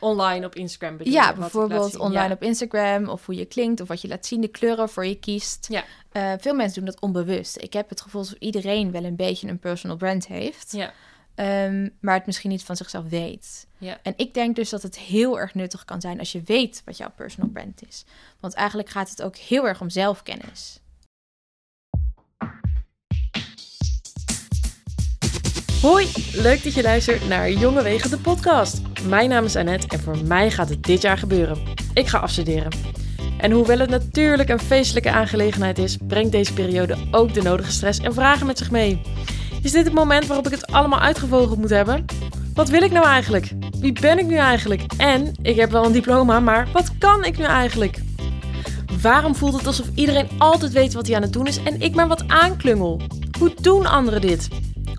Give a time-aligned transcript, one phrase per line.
[0.00, 2.32] Online op Instagram bedoel Ja, bijvoorbeeld online Ja.
[2.34, 5.14] op Instagram of hoe je klinkt of wat je laat zien, de kleuren voor je
[5.18, 5.66] kiest.
[5.70, 5.84] Ja.
[6.12, 7.62] Eh, veel mensen doen dat onbewust.
[7.62, 10.92] Ik heb het gevoel dat iedereen wel een beetje een personal brand heeft, Ja.
[11.34, 13.66] ehm, maar het misschien niet van zichzelf weet.
[13.78, 13.98] Ja.
[14.02, 16.96] En ik denk dus dat het heel erg nuttig kan zijn als je weet wat
[16.96, 18.04] jouw personal brand is.
[18.40, 20.80] Want eigenlijk gaat het ook heel erg om zelfkennis.
[25.82, 28.80] Hoi, leuk dat je luistert naar Jonge Wegen, de podcast.
[29.08, 31.58] Mijn naam is Annette en voor mij gaat het dit jaar gebeuren.
[31.94, 32.72] Ik ga afstuderen.
[33.36, 37.98] En hoewel het natuurlijk een feestelijke aangelegenheid is, brengt deze periode ook de nodige stress
[37.98, 39.00] en vragen met zich mee.
[39.62, 42.04] Is dit het moment waarop ik het allemaal uitgevogeld moet hebben?
[42.54, 43.50] Wat wil ik nou eigenlijk?
[43.80, 44.82] Wie ben ik nu eigenlijk?
[44.96, 47.98] En ik heb wel een diploma, maar wat kan ik nu eigenlijk?
[49.02, 51.94] Waarom voelt het alsof iedereen altijd weet wat hij aan het doen is en ik
[51.94, 53.00] maar wat aanklungel?
[53.38, 54.48] Hoe doen anderen dit?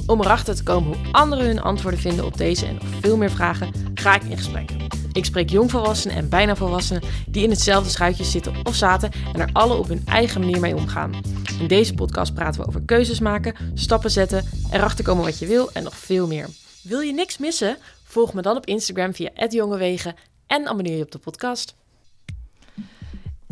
[0.09, 3.31] Om erachter te komen hoe anderen hun antwoorden vinden op deze en nog veel meer
[3.31, 4.69] vragen, ga ik in gesprek.
[5.11, 9.49] Ik spreek jongvolwassenen en bijna volwassenen die in hetzelfde schuitje zitten of zaten en er
[9.53, 11.13] alle op hun eigen manier mee omgaan.
[11.59, 15.71] In deze podcast praten we over keuzes maken, stappen zetten, erachter komen wat je wil
[15.71, 16.47] en nog veel meer.
[16.83, 17.77] Wil je niks missen?
[18.03, 20.15] Volg me dan op Instagram via @jongewegen
[20.47, 21.75] en abonneer je op de podcast.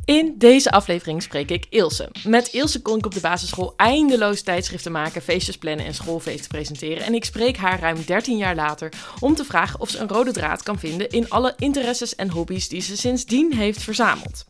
[0.07, 2.09] In deze aflevering spreek ik Ilse.
[2.23, 7.03] Met Ilse kon ik op de basisschool eindeloos tijdschriften maken, feestjes plannen en schoolfeesten presenteren.
[7.03, 10.31] En ik spreek haar ruim 13 jaar later om te vragen of ze een rode
[10.31, 14.45] draad kan vinden in alle interesses en hobby's die ze sindsdien heeft verzameld.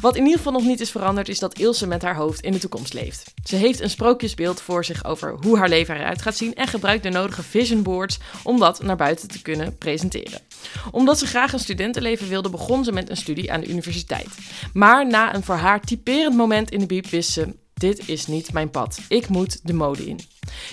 [0.00, 2.52] Wat in ieder geval nog niet is veranderd is dat Ilse met haar hoofd in
[2.52, 3.34] de toekomst leeft.
[3.44, 7.02] Ze heeft een sprookjesbeeld voor zich over hoe haar leven eruit gaat zien en gebruikt
[7.02, 10.40] de nodige vision boards om dat naar buiten te kunnen presenteren.
[10.90, 14.28] Omdat ze graag een studentenleven wilde, begon ze met een studie aan de universiteit.
[14.72, 18.52] Maar na een voor haar typerend moment in de biep wist ze: dit is niet
[18.52, 18.98] mijn pad.
[19.08, 20.20] Ik moet de mode in.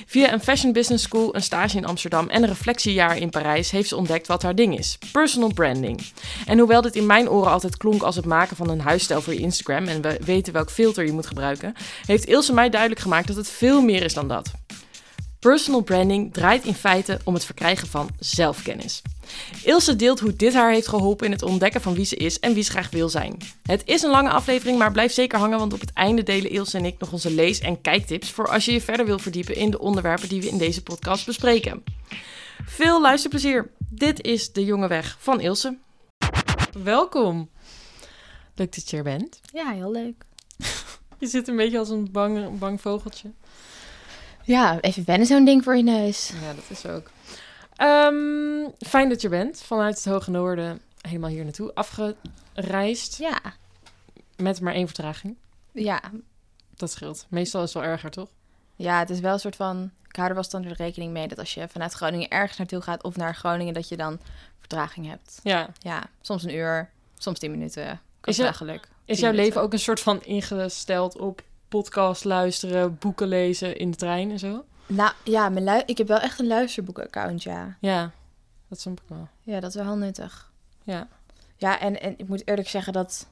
[0.06, 3.90] Via een fashion business school, een stage in Amsterdam en een reflectiejaar in Parijs heeft
[3.90, 6.02] ze ontdekt wat haar ding is: personal branding.
[6.46, 9.34] En hoewel dit in mijn oren altijd klonk als het maken van een huisstijl voor
[9.34, 11.74] je Instagram en we weten welk filter je moet gebruiken,
[12.06, 14.52] heeft Ilse mij duidelijk gemaakt dat het veel meer is dan dat.
[15.40, 19.02] Personal branding draait in feite om het verkrijgen van zelfkennis.
[19.64, 22.54] Ilse deelt hoe dit haar heeft geholpen in het ontdekken van wie ze is en
[22.54, 23.38] wie ze graag wil zijn.
[23.64, 26.78] Het is een lange aflevering, maar blijf zeker hangen, want op het einde delen Ilse
[26.78, 29.72] en ik nog onze lees- en kijktips voor als je je verder wil verdiepen in
[29.72, 31.84] de onderwerpen die we in deze podcast bespreken.
[32.66, 33.72] Veel luisterplezier.
[33.90, 35.78] Dit is De Jonge Weg van Ilse.
[36.84, 37.50] Welkom.
[38.56, 39.40] Leuk dat je er bent.
[39.54, 40.26] Ja, heel leuk.
[41.20, 43.32] Je zit een beetje als een bang, bang vogeltje.
[44.44, 46.32] Ja, even wennen zo'n ding voor je neus.
[46.42, 47.10] Ja, dat is ook.
[47.76, 49.62] Ehm, fijn dat je bent.
[49.62, 53.18] Vanuit het Hoge Noorden helemaal hier naartoe afgereisd.
[53.18, 53.40] Ja,
[54.36, 55.36] Met maar één vertraging.
[55.72, 56.02] ja.
[56.76, 57.26] Dat scheelt.
[57.30, 58.30] Meestal is het wel erger, toch?
[58.76, 59.92] Ja, het is wel een soort van...
[60.08, 63.04] Ik hou er wel standaard rekening mee dat als je vanuit Groningen ergens naartoe gaat...
[63.04, 64.20] of naar Groningen, dat je dan
[64.60, 65.40] vertraging hebt.
[65.44, 65.70] Ja.
[65.80, 68.02] Ja, soms een uur, soms tien minuten.
[68.24, 68.88] Is geluk.
[69.06, 69.34] Is jouw minuten.
[69.34, 74.40] leven ook een soort van ingesteld op podcast luisteren, boeken lezen in de trein en
[74.40, 74.66] zo?
[74.86, 77.78] Nou, ja, mijn lu- ik heb wel echt een luisterboek-account, ja.
[77.80, 78.12] Ja,
[78.68, 79.28] dat snap ik wel.
[79.42, 80.52] Ja, dat is wel heel nuttig.
[80.84, 81.08] Ja.
[81.58, 83.28] Ja, en, en ik moet eerlijk zeggen dat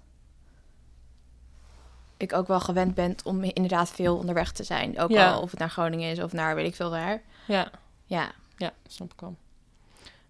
[2.18, 5.00] ik ook wel gewend ben om inderdaad veel onderweg te zijn.
[5.00, 5.32] Ook Ja.
[5.32, 7.22] al of het naar Groningen is of naar weet ik veel waar.
[7.48, 7.72] Ja,
[8.06, 8.32] Ja.
[8.58, 9.36] ja, snap ik wel.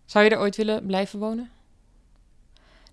[0.05, 1.49] Zou je er ooit willen blijven wonen?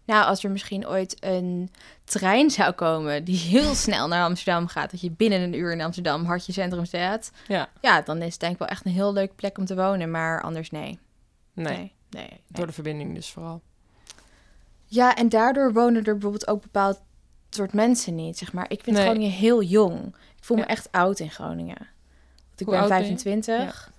[0.09, 1.71] Nou, als er misschien ooit een
[2.05, 5.81] trein zou komen die heel snel naar Amsterdam gaat, dat je binnen een uur in
[5.81, 7.31] Amsterdam, hartje centrum staat.
[7.47, 7.69] Ja.
[7.81, 10.11] Ja, dan is het denk ik wel echt een heel leuke plek om te wonen,
[10.11, 10.99] maar anders nee.
[11.53, 11.93] Nee, Nee, nee,
[12.29, 12.41] nee.
[12.47, 13.61] door de verbinding dus vooral.
[14.85, 17.01] Ja, en daardoor wonen er bijvoorbeeld ook bepaald
[17.51, 18.71] soort mensen niet, zeg maar.
[18.71, 19.05] Ik vind Nee.
[19.05, 20.07] Groningen heel jong.
[20.07, 21.87] Ik voel me echt oud in Groningen.
[22.47, 23.05] Want ik Hoe ben oud ben je?
[23.05, 23.93] 25.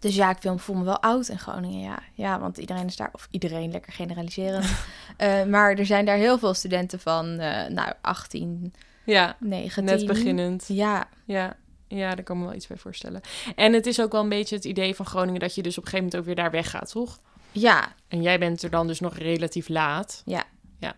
[0.00, 1.98] Dus ja, ik voel- me wel oud in Groningen, ja.
[2.14, 4.62] Ja, want iedereen is daar, of iedereen, lekker generaliseren.
[5.16, 8.74] Eh, maar er zijn daar heel veel studenten van, eh, nou, 18,
[9.04, 9.84] Ja, 19.
[9.84, 10.64] net beginnend.
[10.68, 11.56] Ja, Ja,
[11.88, 13.20] ja, daar kan ik me wel iets bij voorstellen.
[13.56, 15.84] En het is ook wel een beetje het idee van Groningen dat je dus op
[15.84, 17.18] een gegeven moment ook weer daar weggaat, toch?
[17.52, 20.22] ja, En jij bent er dan dus nog relatief laat.
[20.24, 20.44] Ja.
[20.78, 20.94] Ja.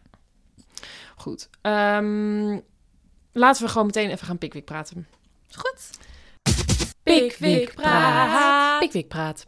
[1.17, 1.49] Goed.
[1.61, 2.59] Ehm,
[3.33, 5.07] laten we gewoon meteen even gaan Pickwick praten.
[5.51, 5.91] goed.
[7.21, 8.81] Pickwick praat.
[8.81, 9.47] Pickwick praat.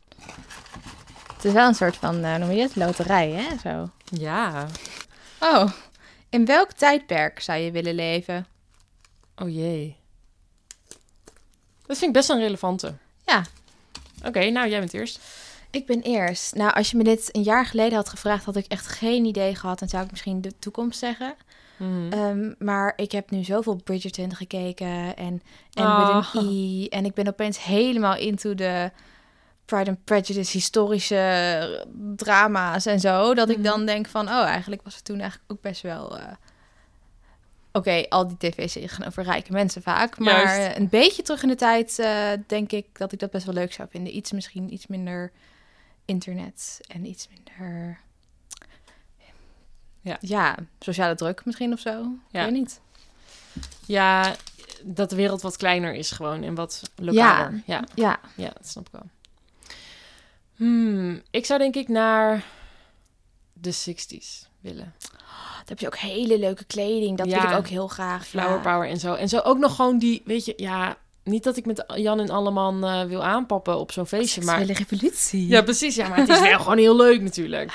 [1.35, 3.59] Het is wel een soort van, uh, noem je het, loterij, hè?
[3.63, 3.91] Zo.
[4.05, 4.67] Ja.
[5.41, 5.71] Oh,
[6.29, 8.47] in welk tijdperk zou je willen leven?
[9.37, 9.97] Oh jee.
[11.87, 12.95] Dat vind ik best een relevante.
[13.27, 13.45] Ja.
[14.25, 15.21] Oké, nou jij bent eerst.
[15.71, 16.55] Ik ben eerst.
[16.55, 19.55] Nou, als je me dit een jaar geleden had gevraagd, had ik echt geen idee
[19.55, 19.81] gehad.
[19.81, 21.35] En zou ik misschien de toekomst zeggen.
[21.77, 22.13] Mhm.
[22.13, 25.43] Ehm, maar ik heb nu zoveel Bridgerton gekeken en,
[25.73, 26.17] en Ah.
[26.33, 26.87] with an E.
[26.89, 28.91] En ik ben opeens helemaal into de
[29.65, 31.87] Pride and Prejudice, historische
[32.17, 33.35] drama's en zo.
[33.35, 33.57] Dat Mhm.
[33.59, 36.19] ik dan denk van, oh, eigenlijk was het toen eigenlijk ook best wel...
[36.19, 36.33] eh,
[37.77, 40.19] Oké, al die tv-series gaan over rijke mensen vaak.
[40.19, 40.77] Maar Juist.
[40.77, 43.73] een beetje terug in de tijd eh, denk ik dat ik dat best wel leuk
[43.73, 44.17] zou vinden.
[44.17, 45.33] Iets misschien iets minder
[46.05, 47.99] internet en iets minder...
[50.05, 50.17] Ja.
[50.21, 51.91] ja, sociale druk misschien of zo.
[52.31, 52.41] Ja.
[52.41, 52.81] Ik weet niet.
[53.87, 54.35] Ja,
[54.83, 57.63] dat de wereld wat kleiner is gewoon en wat lokaler.
[57.67, 59.09] Ja, Ja, ja, dat snap ik wel.
[60.57, 62.45] Hmm, ik zou denk ik naar
[63.53, 64.95] de 60s willen.
[65.57, 67.19] dan heb je ook hele leuke kleding.
[67.19, 67.41] Dat Ja.
[67.43, 68.27] wil ik ook heel graag.
[68.27, 68.61] Flower ja.
[68.63, 69.15] power en zo.
[69.15, 72.31] En zo ook nog gewoon die, weet je, ja, niet dat ik met Jan en
[72.31, 74.57] Alleman eh, wil aanpappen op zo'n feestje, maar...
[74.59, 75.47] Seksuele revolutie.
[75.47, 75.95] Ja, precies.
[75.95, 77.73] Ja, maar het is wel gewoon heel leuk natuurlijk.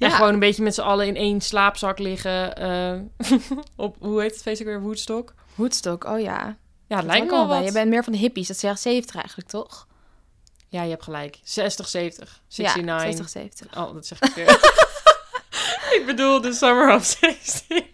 [0.00, 0.06] Ja.
[0.06, 2.56] En gewoon een beetje met z'n allen in één slaapzak liggen.
[2.56, 2.92] eh,
[3.76, 4.80] op, hoe heet het feest ook weer?
[4.82, 5.34] Woodstock?
[5.54, 6.56] Woodstock, oh ja.
[6.88, 7.56] Ja, Dat lijkt me wel wel.
[7.56, 7.66] wat.
[7.66, 8.48] Je bent meer van de hippies.
[8.48, 9.86] Dat jaren 70 eigenlijk, toch?
[10.68, 11.38] Ja, je hebt gelijk.
[11.42, 12.84] 60, 70, 69.
[12.84, 13.66] Ja, 60, 70.
[13.76, 14.48] Oh, dat zeg ik weer.
[15.98, 17.84] ik bedoel de Summer of 16.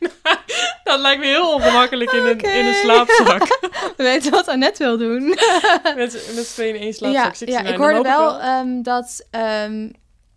[0.85, 3.59] dat lijkt me heel ongemakkelijk in een, in een slaapzak.
[3.97, 5.29] We weten wat Annette wil doen.
[5.29, 5.97] met,
[6.35, 7.23] met z'n tweeën in één slaapzak.
[7.23, 7.49] ja, 69.
[7.49, 9.26] ja, ik hoorde hoop wel, ehm, dat...
[9.31, 9.88] ehm,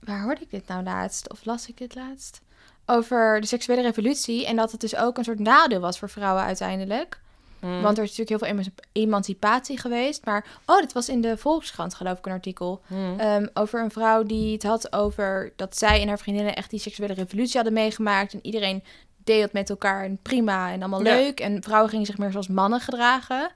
[0.10, 1.32] waar hoorde ik dit nou laatst?
[1.32, 2.42] Of las ik dit laatst?
[2.86, 4.46] Over de seksuele revolutie.
[4.46, 7.20] En dat het dus ook een soort nadeel was voor vrouwen uiteindelijk.
[7.60, 7.82] Hmm.
[7.82, 10.26] Want er is natuurlijk heel veel emanci- emancipatie geweest.
[10.26, 12.82] Maar, oh, dit was in de Volkskrant geloof ik een artikel.
[12.88, 13.20] Hmm.
[13.20, 16.80] Ehm, over een vrouw die het had over dat zij en haar vriendinnen echt die
[16.80, 18.34] seksuele revolutie hadden meegemaakt.
[18.34, 18.84] En iedereen
[19.24, 21.14] deed het met elkaar en prima en allemaal Ja.
[21.16, 21.40] leuk.
[21.40, 23.52] En vrouwen gingen zich meer zoals mannen gedragen.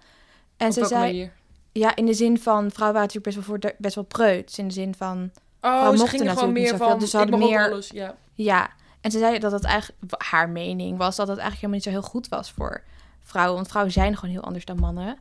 [0.58, 1.32] En Op ze zei, manier?
[1.72, 4.58] ja, in de zin van, vrouwen waren natuurlijk best wel, voor de- best wel preuts.
[4.58, 5.32] In de zin van,
[5.64, 7.90] Oh, ze gingen gewoon meer van, dus ze hadden meer- alles.
[7.90, 8.16] Ja.
[8.34, 8.70] ja.
[9.02, 11.90] En ze zei dat het eigenlijk, haar mening was dat het eigenlijk helemaal niet zo
[11.90, 12.84] heel goed was voor
[13.22, 13.56] vrouwen.
[13.56, 15.18] Want vrouwen zijn gewoon heel anders dan mannen.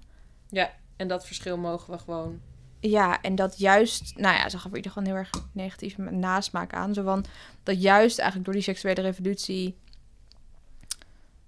[0.49, 2.41] ja, en dat verschil mogen we gewoon...
[2.81, 6.75] Ja, en dat juist, nou ja, ze gaf er ieder gewoon heel erg negatief nasmaak
[6.75, 6.95] aan.
[6.95, 7.25] Zo van,
[7.63, 9.77] dat juist eigenlijk door die seksuele revolutie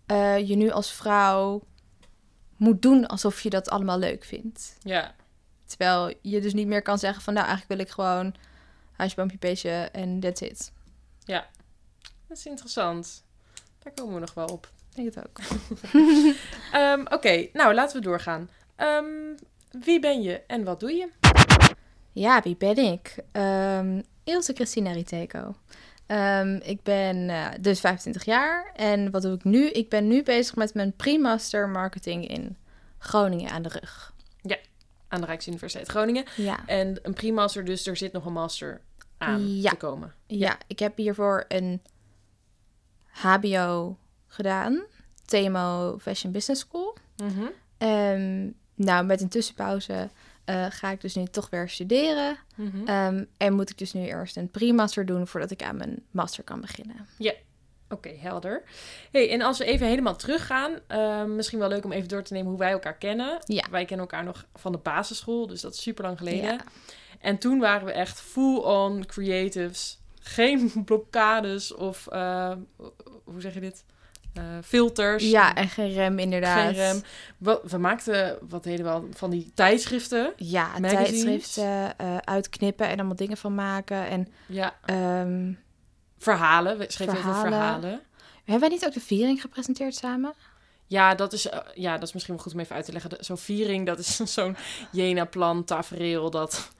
[0.07, 1.63] eh, je nu als vrouw
[2.57, 4.77] moet doen alsof je dat allemaal leuk vindt.
[4.83, 5.15] Ja,
[5.67, 8.35] Terwijl je dus niet meer kan zeggen van, nou eigenlijk wil ik gewoon
[8.97, 10.73] huisje, boompje, beestje en that's it.
[12.29, 13.25] dat is interessant.
[13.83, 14.69] Daar komen we nog wel op.
[14.95, 15.39] Ik denk het ook.
[16.73, 18.51] Ehm, Oké, nou laten we doorgaan.
[18.77, 19.05] Ehm,
[19.71, 21.09] wie ben je en wat doe je?
[22.13, 23.17] Ja, wie ben ik?
[23.33, 25.55] Ehm Ilse Christina Riteko.
[26.61, 28.73] Ik ben eh, dus 25 jaar.
[28.77, 29.71] En wat doe ik nu?
[29.71, 32.57] Ik ben nu bezig met mijn pre-master marketing in
[32.99, 34.14] Groningen aan de rug.
[35.15, 36.25] Aan de Rijksuniversiteit Groningen.
[36.37, 36.67] Ja.
[36.67, 38.81] En een pre-master, dus er zit nog een master
[39.19, 39.71] aan Ja.
[39.71, 40.15] te komen.
[40.27, 41.81] ja, ik heb hiervoor een
[43.07, 43.97] HBO
[44.27, 44.83] gedaan.
[45.25, 46.97] TMO Fashion Business School.
[47.17, 47.45] Mhm.
[47.79, 50.09] Ehm, nou, met een tussenpauze
[50.45, 52.37] eh, ga ik dus nu toch weer studeren.
[52.57, 52.87] Mhm.
[52.87, 56.45] Ehm, en moet ik dus nu eerst een pre-master doen voordat ik aan mijn master
[56.45, 57.07] kan beginnen.
[57.89, 58.63] Oké, helder.
[59.11, 62.33] Hey, en als we even helemaal teruggaan, ehm, misschien wel leuk om even door te
[62.33, 63.39] nemen hoe wij elkaar kennen.
[63.45, 63.65] Ja.
[63.71, 66.53] Wij kennen elkaar nog van de basisschool, dus dat is super lang geleden.
[66.53, 66.61] Ja.
[67.21, 69.99] En toen waren we echt full-on creatives.
[70.21, 72.53] Geen blokkades of, eh,
[73.25, 73.85] hoe zeg je dit?
[74.35, 75.31] Eh, filters.
[75.31, 76.65] Ja, en geen rem inderdaad.
[76.65, 77.03] Geen rem.
[77.39, 80.33] We, we maakten, wat deden we al, van die tijdschriften.
[80.37, 81.23] Ja, Magazines.
[81.23, 84.07] tijdschriften eh, uitknippen en allemaal dingen van maken.
[84.07, 85.53] En Ja, ehm,
[86.25, 86.79] verhalen.
[86.79, 87.59] We schreven heel veel Verhalen.
[87.59, 88.01] verhalen.
[88.37, 90.35] hebben wij niet ook de viering gepresenteerd samen?
[90.87, 93.11] Ja, dat is, eh, ja, dat is misschien wel goed om even uit te leggen.
[93.21, 94.57] Zo'n viering, dat is zo'n
[94.93, 96.31] Jena-plan, tafereel.
[96.31, 96.71] Dat,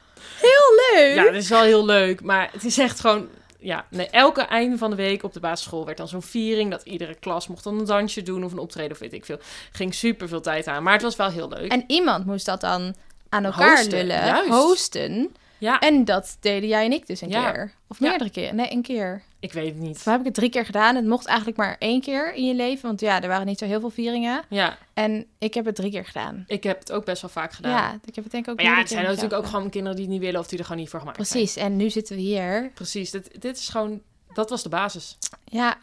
[0.41, 1.15] Heel leuk!
[1.15, 2.23] ja, dat is wel heel leuk.
[2.23, 3.29] Maar het is echt gewoon...
[3.59, 6.71] Ja, nee, elke einde van de week op de basisschool werd dan zo'n viering.
[6.71, 9.39] Dat iedere klas mocht dan een dansje doen of een optreden of weet ik veel.
[9.73, 10.83] Ging super veel tijd aan.
[10.83, 11.73] Maar het was wel heel leuk.
[11.73, 12.95] En iemand moest dat dan
[13.29, 14.49] aan elkaar Hosten, lullen, juist.
[14.49, 15.35] hosten.
[15.59, 17.51] Ja, En dat deden jij en ik dus een Ja.
[17.53, 17.73] keer.
[17.89, 18.09] Of Ja.
[18.09, 18.57] meerdere keren.
[18.57, 19.23] Nee, een keer.
[19.41, 20.03] ik weet het niet.
[20.03, 20.97] Toen heb ik het drie keer gedaan.
[20.97, 22.87] Het mocht eigenlijk maar één keer in je leven.
[22.87, 24.43] Want ja, er waren niet zo heel veel vieringen.
[24.49, 26.45] Ja, En ik heb het drie keer gedaan.
[26.47, 27.71] ik heb het ook best wel vaak gedaan.
[27.73, 29.71] Ja, ik heb het denk ik ook Maar ja, het zijn keer natuurlijk ook gewoon
[29.71, 31.29] kinderen die het niet willen of die er gewoon niet voor gemaakt zijn.
[31.45, 32.71] Precies, en nu zitten we hier.
[32.75, 34.01] Precies, dit, dit is gewoon...
[34.33, 35.19] Dat was de basis.
[35.45, 35.79] Ja,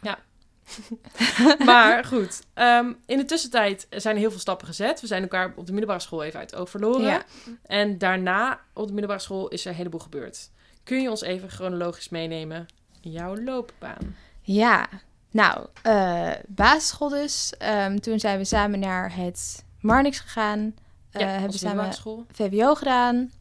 [1.65, 5.01] Maar goed, ehm, in de tussentijd zijn er heel veel stappen gezet.
[5.01, 7.01] We zijn elkaar op de middelbare school even uit het oog verloren.
[7.01, 7.23] Ja.
[7.65, 10.49] En daarna op de middelbare school is er een heleboel gebeurd.
[10.83, 12.65] Kun je ons even chronologisch meenemen
[13.01, 14.15] in jouw loopbaan?
[14.41, 14.87] ja.
[15.33, 17.53] Nou, eh, basisschool dus.
[17.57, 20.75] Ehm, toen zijn we samen naar het Marnix gegaan.
[21.11, 21.93] Eh ja, hebben we samen.
[22.31, 23.31] VWO gedaan.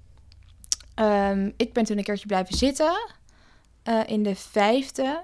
[0.95, 3.13] Ehm, ik ben toen een keertje blijven zitten.
[3.83, 5.23] eh, in de vijfde.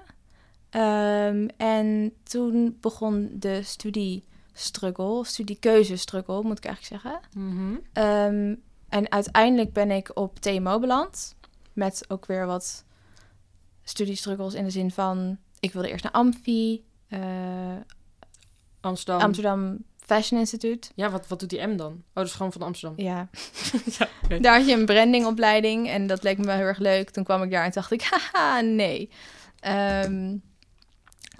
[0.69, 7.19] Ehm, en toen begon de studiestruggle, studiekeuzestruggle moet ik eigenlijk zeggen.
[7.33, 7.75] Mhm.
[7.93, 8.55] Ehm,
[8.89, 11.35] En uiteindelijk ben ik op TMO beland.
[11.73, 12.85] Met ook weer wat
[13.83, 15.37] studiestruggles in de zin van...
[15.59, 17.19] Ik wilde eerst naar Amfi, eh,
[18.81, 19.21] Amsterdam.
[19.21, 20.89] Amsterdam Fashion Institute.
[20.95, 21.91] Ja, wat, wat doet die M dan?
[21.91, 23.05] Oh, dat is gewoon van Amsterdam.
[23.05, 23.29] Ja,
[24.41, 27.09] daar had je een brandingopleiding en dat leek me wel heel erg leuk.
[27.09, 29.09] Toen kwam ik daar en dacht ik, haha, nee.
[29.59, 30.35] Ehm,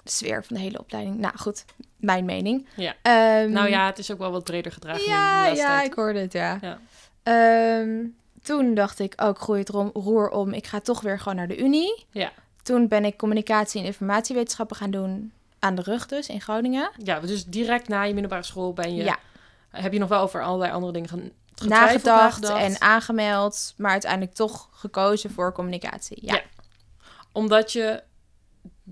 [0.08, 1.18] de sfeer van de hele opleiding.
[1.18, 1.64] Nou goed,
[1.96, 2.66] mijn mening.
[2.76, 2.94] Ja.
[3.02, 5.86] Ehm, Nou ja, het is ook wel wat breder gedragen Ja, ja, tijd.
[5.86, 6.58] ik hoorde het, ja.
[6.60, 6.78] Ja.
[7.22, 8.04] Ehm,
[8.42, 10.52] toen dacht ik, oh, gooi het rom- roer om.
[10.52, 12.06] Ik ga toch weer gewoon naar de Unie.
[12.10, 12.32] Ja.
[12.62, 16.90] Toen ben ik communicatie en informatiewetenschappen gaan doen aan de rug dus, in Groningen.
[17.02, 19.04] Ja, dus direct na je middelbare school ben je...
[19.04, 19.16] Ja.
[19.70, 21.30] Heb je nog wel over allerlei andere dingen gaan
[21.68, 22.62] Nagedacht, nagedacht?
[22.62, 26.18] en aangemeld, maar uiteindelijk toch gekozen voor communicatie.
[26.26, 26.42] Ja, Ja.
[27.32, 28.02] Omdat je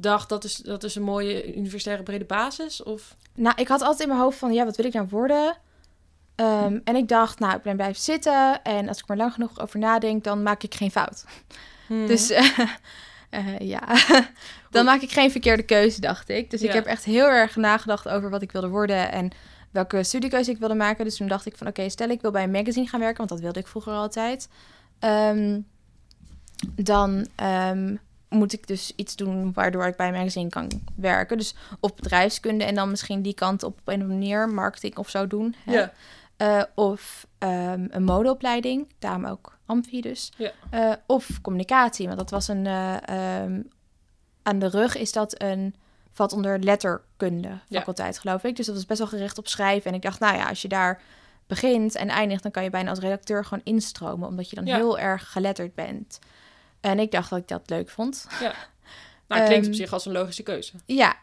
[0.00, 2.82] dacht, dat is, dat is een mooie universitaire brede basis?
[2.82, 3.16] Of...
[3.34, 5.56] Nou, ik had altijd in mijn hoofd van, ja, wat wil ik nou worden?
[6.34, 8.62] Ehm, en ik dacht, nou, ik ben blijven zitten.
[8.62, 11.24] En als ik er lang genoeg over nadenk, dan maak ik geen fout.
[11.86, 12.06] Hmm.
[12.06, 12.48] Dus eh,
[13.30, 13.82] eh, ja,
[14.70, 16.50] dan maak ik geen verkeerde keuze, dacht ik.
[16.50, 19.30] Dus ik heb echt heel erg nagedacht over wat ik wilde worden en
[19.70, 21.04] welke studiekeuze ik wilde maken.
[21.04, 23.30] Dus toen dacht ik van, oké, stel ik wil bij een magazine gaan werken, want
[23.30, 24.48] dat wilde ik vroeger altijd.
[24.98, 25.60] Ehm,
[26.74, 27.96] dan ehm,
[28.28, 31.38] moet ik dus iets doen waardoor ik bij een magazine kan werken.
[31.38, 34.96] Dus of bedrijfskunde en dan misschien die kant op, op een of andere manier marketing
[34.96, 35.54] of zo doen.
[35.64, 35.72] hè.
[35.72, 35.92] Ja.
[36.36, 40.32] Eh, of ehm, een modeopleiding, daarom ook Amfi dus.
[40.36, 40.50] Ja.
[40.70, 42.66] Eh, of communicatie, want dat was een...
[42.66, 43.08] eh,
[43.42, 43.62] ehm,
[44.42, 45.74] aan de rug is dat een...
[46.12, 47.78] valt onder letterkunde Ja.
[47.78, 48.56] faculteit, geloof ik.
[48.56, 49.90] Dus dat was best wel gericht op schrijven.
[49.90, 51.02] En ik dacht, nou ja, als je daar
[51.46, 52.42] begint en eindigt...
[52.42, 54.28] dan kan je bijna als redacteur gewoon instromen...
[54.28, 54.76] omdat je dan Ja.
[54.76, 56.18] heel erg geletterd bent.
[56.86, 58.26] En ik dacht dat ik dat leuk vond.
[59.28, 60.72] Nou, het klinkt op Ehm, zich als een logische keuze.
[60.84, 61.16] Ja,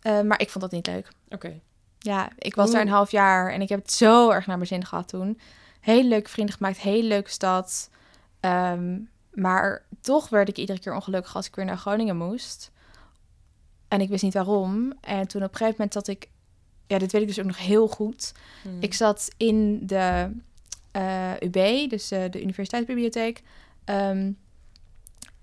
[0.00, 1.08] eh, maar ik vond dat niet leuk.
[1.28, 1.60] Oké.
[1.98, 4.68] Ja, ik was daar een half jaar en ik heb het zo erg naar mijn
[4.68, 5.40] zin gehad toen.
[5.80, 7.90] Hele leuke vrienden gemaakt, hele leuke stad.
[8.40, 8.98] Ehm,
[9.32, 12.70] maar toch werd ik iedere keer ongelukkig als ik weer naar Groningen moest.
[13.88, 14.92] En ik wist niet waarom.
[15.00, 16.28] En toen op een gegeven moment dat ik...
[16.86, 18.32] Ja, dit weet ik dus ook nog heel goed.
[18.62, 18.76] Hmm.
[18.80, 20.30] Ik zat in de
[20.90, 23.42] eh, UB, dus eh, de Universiteitsbibliotheek.
[23.84, 24.30] Ehm,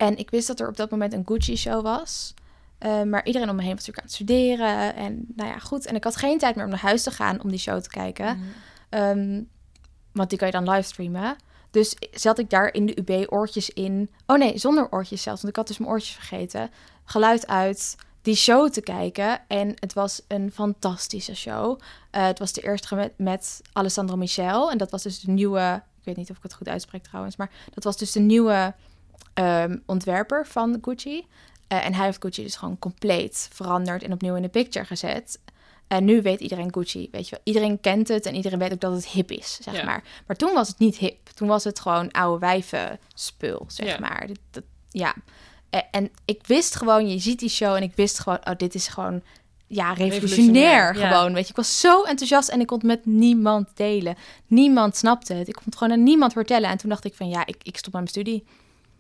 [0.01, 2.34] en ik wist dat er op dat moment een Gucci-show was.
[2.77, 4.96] Eh, maar iedereen om me heen was natuurlijk aan het studeren.
[4.96, 5.86] En nou ja, goed.
[5.86, 7.89] En ik had geen tijd meer om naar huis te gaan om die show te
[7.89, 8.27] kijken.
[8.27, 8.53] Hmm.
[8.89, 9.41] Ehm,
[10.12, 11.36] want die kan je dan livestreamen.
[11.72, 14.10] Dus zat ik daar in de UB oortjes in.
[14.25, 15.41] Oh nee, zonder oortjes zelfs.
[15.41, 16.70] Want ik had dus mijn oortjes vergeten.
[17.03, 19.41] Geluid uit, die show te kijken.
[19.48, 21.79] En het was een fantastische show.
[22.12, 24.72] Eh, het was de eerste met, met Alessandro Michel.
[24.72, 25.81] En dat was dus de nieuwe...
[26.00, 27.36] Ik weet niet of ik het goed uitspreek trouwens.
[27.36, 28.74] Maar dat was dus de nieuwe
[29.33, 31.25] ehm, ontwerper van Gucci.
[31.67, 35.39] Eh, en hij heeft Gucci dus gewoon compleet veranderd en opnieuw in de picture gezet.
[35.88, 37.39] En nu weet iedereen Gucci, weet je wel.
[37.43, 39.83] Iedereen kent het en iedereen weet ook dat het hip is, zeg Ja.
[39.83, 40.03] maar.
[40.27, 41.29] Maar toen was het niet hip.
[41.33, 44.00] Toen was het gewoon oude wijven spul, zeg Ja.
[44.00, 44.27] maar.
[44.27, 45.13] Dat, dat- ja.
[45.69, 48.75] En, en ik wist gewoon, je ziet die show en ik wist gewoon, oh, dit
[48.75, 49.21] is gewoon,
[49.67, 51.07] ja, revolutionair Revolutionair, ja.
[51.07, 51.50] gewoon, weet je.
[51.50, 54.15] Ik was zo enthousiast en ik kon het met niemand delen.
[54.47, 55.47] Niemand snapte het.
[55.47, 56.69] Ik kon het gewoon aan niemand vertellen.
[56.69, 58.45] En toen dacht ik van, ja, ik, ik stop met mijn studie.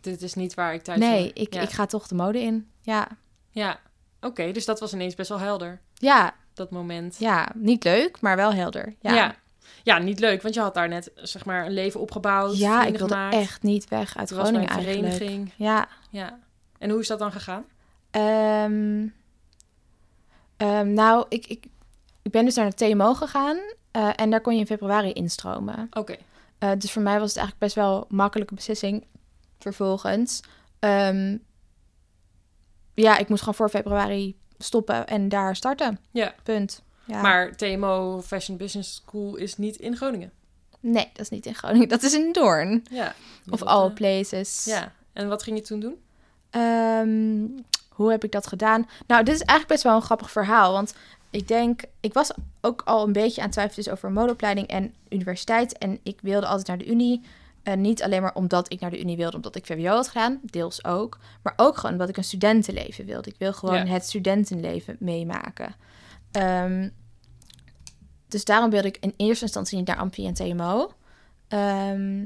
[0.01, 1.31] Dit is niet waar ik thuis Nee, hoor.
[1.33, 1.61] ik, ja.
[1.61, 2.69] ik ga toch de mode in.
[2.81, 3.07] Ja,
[3.49, 3.79] Ja,
[4.21, 4.51] oké.
[4.51, 7.15] dus dat was ineens best wel helder, ja, dat moment.
[7.19, 7.49] ja.
[7.55, 8.95] Niet leuk, maar wel helder.
[8.99, 9.35] Ja, Ja.
[9.83, 9.97] ja.
[9.97, 12.57] niet leuk, want je had daar net zeg maar een leven opgebouwd.
[12.57, 13.35] Ja, ik wilde gemaakt.
[13.35, 15.13] echt niet weg uit Groningen eigenlijk.
[15.13, 15.53] vereniging.
[15.55, 15.87] Ja.
[16.09, 16.39] Ja.
[16.77, 17.65] En hoe is dat dan gegaan?
[18.11, 19.07] Ehm,
[20.57, 21.65] ehm, nou, ik, ik,
[22.21, 23.57] ik ben dus naar de TMO gegaan.
[23.91, 25.87] eh, en daar kon je in februari instromen.
[25.91, 26.15] Oké.
[26.57, 29.05] Eh, dus voor mij was het eigenlijk best wel een makkelijke beslissing.
[29.61, 30.41] Vervolgens.
[30.79, 31.37] Ehm,
[32.93, 35.99] ja, ik moest gewoon voor februari stoppen en daar starten.
[36.11, 36.35] Ja.
[36.43, 36.81] Punt.
[37.05, 37.21] Ja.
[37.21, 40.31] Maar TMO Fashion Business School is niet in Groningen.
[40.79, 41.89] Nee, dat is niet in Groningen.
[41.89, 42.83] Dat is in Doorn.
[42.91, 43.15] Ja.
[43.49, 44.65] Of all eh, places.
[44.65, 44.91] Ja.
[45.13, 45.95] En wat ging je toen doen?
[46.49, 47.47] Ehm,
[47.89, 48.89] hoe heb ik dat gedaan?
[49.07, 50.71] Nou, dit is eigenlijk best wel een grappig verhaal.
[50.71, 50.93] Want
[51.29, 54.93] ik denk, ik was ook al een beetje aan het twijfelen dus over modeopleiding en
[55.09, 55.77] universiteit.
[55.77, 57.21] En ik wilde altijd naar de Unie.
[57.63, 60.39] Eh, niet alleen maar omdat ik naar de Unie wilde, omdat ik VWO had gedaan,
[60.43, 61.19] deels ook.
[61.43, 63.29] Maar ook gewoon omdat ik een studentenleven wilde.
[63.29, 63.85] Ik wil gewoon Ja.
[63.85, 65.75] het studentenleven meemaken.
[66.31, 66.89] Ehm,
[68.27, 70.91] dus daarom wilde ik in eerste instantie niet naar Amfi en TMO.
[71.47, 72.25] Ehm,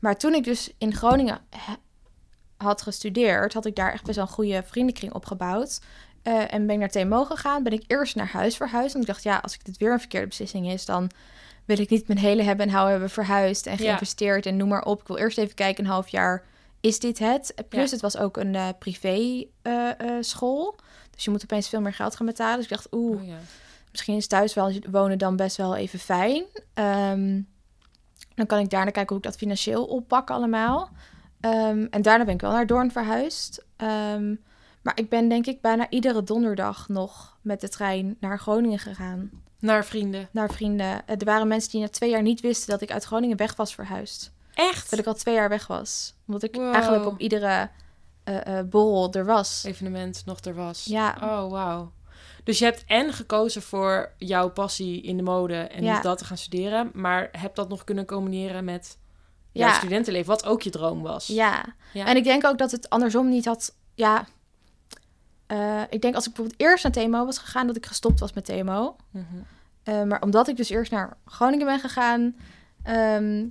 [0.00, 1.40] maar toen ik dus in Groningen
[2.56, 5.80] had gestudeerd, had ik daar echt best wel een goede vriendenkring opgebouwd.
[6.22, 7.62] Eh, en ben ik naar TMO gegaan.
[7.62, 8.92] Ben ik eerst naar huis verhuisd.
[8.92, 11.10] Want ik dacht, ja, als ik dit weer een verkeerde beslissing is, dan
[11.64, 13.78] wil ik niet mijn hele hebben en houden hebben verhuisd en Ja.
[13.78, 15.00] geïnvesteerd en noem maar op.
[15.00, 16.44] Ik wil eerst even kijken, een half jaar,
[16.80, 17.54] is dit het?
[17.68, 17.90] Plus, Ja.
[17.90, 20.76] het was ook een eh, privé eh, eh, school.
[21.10, 22.56] Dus je moet opeens veel meer geld gaan betalen.
[22.56, 23.36] Dus ik dacht, oeh, Oh, ja.
[23.90, 26.44] misschien is thuis wel wonen dan best wel even fijn.
[26.74, 27.40] Ehm,
[28.34, 30.90] Dan kan ik daarna kijken hoe ik dat financieel oppak allemaal.
[31.40, 33.64] Ehm, en daarna ben ik wel naar Doorn verhuisd.
[33.76, 34.34] Ehm,
[34.82, 39.30] maar ik ben denk ik bijna iedere donderdag nog met de trein naar Groningen gegaan.
[39.62, 40.28] Naar vrienden.
[40.30, 41.08] Naar vrienden.
[41.08, 43.74] Er waren mensen die na twee jaar niet wisten dat ik uit Groningen weg was
[43.74, 44.32] verhuisd.
[44.54, 44.90] Echt?
[44.90, 46.14] Dat ik al twee jaar weg was.
[46.26, 46.72] Omdat ik Wow.
[46.74, 47.70] eigenlijk op iedere
[48.24, 49.62] eh, eh, borrel er was.
[49.66, 50.84] Evenement nog er was.
[50.84, 51.16] Ja.
[51.22, 51.92] Oh, wauw.
[52.44, 56.00] Dus je hebt en gekozen voor jouw passie in de mode en Ja.
[56.00, 58.98] dat te gaan studeren, maar hebt dat nog kunnen combineren met
[59.52, 59.66] Ja.
[59.66, 61.26] jouw studentenleven, wat ook je droom was.
[61.26, 61.64] Ja.
[61.92, 62.06] Ja.
[62.06, 63.74] En ik denk ook dat het andersom niet had.
[63.94, 64.26] Ja.
[65.52, 68.32] Eh, ik denk als ik bijvoorbeeld eerst naar TMO was gegaan, dat ik gestopt was
[68.32, 68.96] met TMO.
[69.10, 69.24] Mhm.
[69.82, 72.36] Eh, maar omdat ik dus eerst naar Groningen ben gegaan.
[72.82, 73.44] ehm,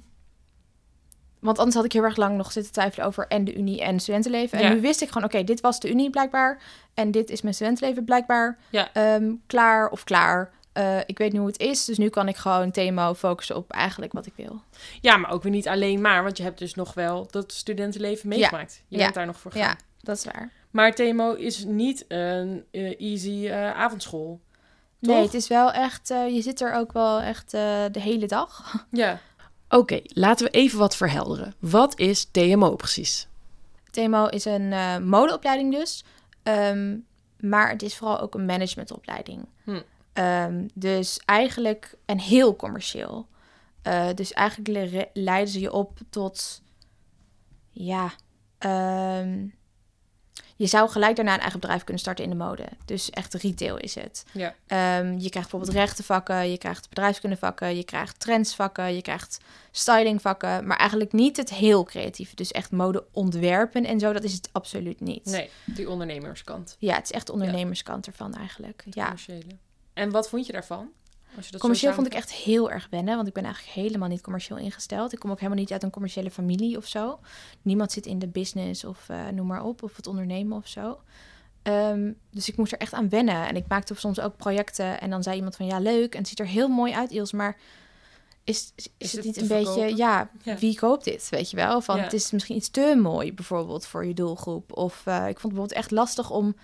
[1.39, 3.99] want anders had ik heel erg lang nog zitten twijfelen over en de Unie en
[3.99, 4.57] studentenleven.
[4.59, 4.73] En Ja.
[4.73, 6.61] nu wist ik gewoon, oké, dit was de Unie blijkbaar.
[6.93, 8.57] En dit is mijn studentenleven blijkbaar.
[8.69, 8.93] Ja.
[8.93, 10.51] Ehm, klaar of klaar.
[10.73, 11.85] Eh, ik weet nu hoe het is.
[11.85, 14.61] Dus nu kan ik gewoon TMO focussen op eigenlijk wat ik wil.
[15.01, 18.29] Ja, maar ook weer niet alleen maar, want je hebt dus nog wel dat studentenleven
[18.29, 18.83] meegemaakt.
[18.87, 19.67] Je bent daar nog voor gegaan.
[19.69, 20.51] Ja, dat is waar.
[20.71, 24.39] Maar TMO is niet een eh, easy eh, avondschool.
[25.01, 25.15] Toch?
[25.15, 26.09] Nee, het is wel echt...
[26.09, 28.73] eh, je zit er ook wel echt eh, de hele dag.
[28.91, 29.19] Ja.
[29.69, 31.53] Oké, laten we even wat verhelderen.
[31.59, 33.27] Wat is TMO precies?
[33.91, 36.03] TMO is een eh, modeopleiding dus.
[36.43, 36.97] Ehm,
[37.39, 39.45] maar het is vooral ook een managementopleiding.
[39.63, 39.81] Hm.
[40.13, 43.27] Ehm, dus eigenlijk en heel commercieel.
[43.81, 46.61] Eh, dus eigenlijk le- leiden ze je op tot...
[47.69, 48.11] Ja...
[48.57, 49.45] ehm,
[50.61, 52.65] je zou gelijk daarna een eigen bedrijf kunnen starten in de mode.
[52.85, 54.25] Dus echt retail is het.
[54.31, 54.55] Ja.
[54.67, 59.39] Ehm, je krijgt bijvoorbeeld rechtenvakken, je krijgt bedrijfskundevakken, je krijgt trendsvakken, je krijgt
[59.71, 62.35] stylingvakken, maar eigenlijk niet het heel creatieve.
[62.35, 65.25] Dus echt mode ontwerpen en zo, dat is het absoluut niet.
[65.25, 66.75] Nee, die ondernemerskant.
[66.79, 68.83] Ja, het is echt de ondernemerskant ervan eigenlijk.
[68.89, 69.03] Ja.
[69.03, 69.55] Commerciële.
[69.93, 70.89] En wat vond je daarvan?
[71.57, 75.13] Commercieel vond ik echt heel erg wennen, want ik ben eigenlijk helemaal niet commercieel ingesteld.
[75.13, 77.19] Ik kom ook helemaal niet uit een commerciële familie of zo.
[77.61, 80.99] Niemand zit in de business of eh, noem maar op, of het ondernemen of zo.
[81.63, 83.47] Ehm, dus ik moest er echt aan wennen.
[83.47, 86.27] En ik maakte soms ook projecten en dan zei iemand van ja, leuk en het
[86.27, 87.57] ziet er heel mooi uit, Ils, maar
[88.43, 90.29] is, is, Is het niet een beetje, Ja.
[90.59, 91.81] wie koopt dit, weet je wel?
[91.81, 92.03] Van Ja.
[92.03, 94.77] het is misschien iets te mooi bijvoorbeeld voor je doelgroep.
[94.77, 96.55] Of eh, ik vond het bijvoorbeeld echt lastig om,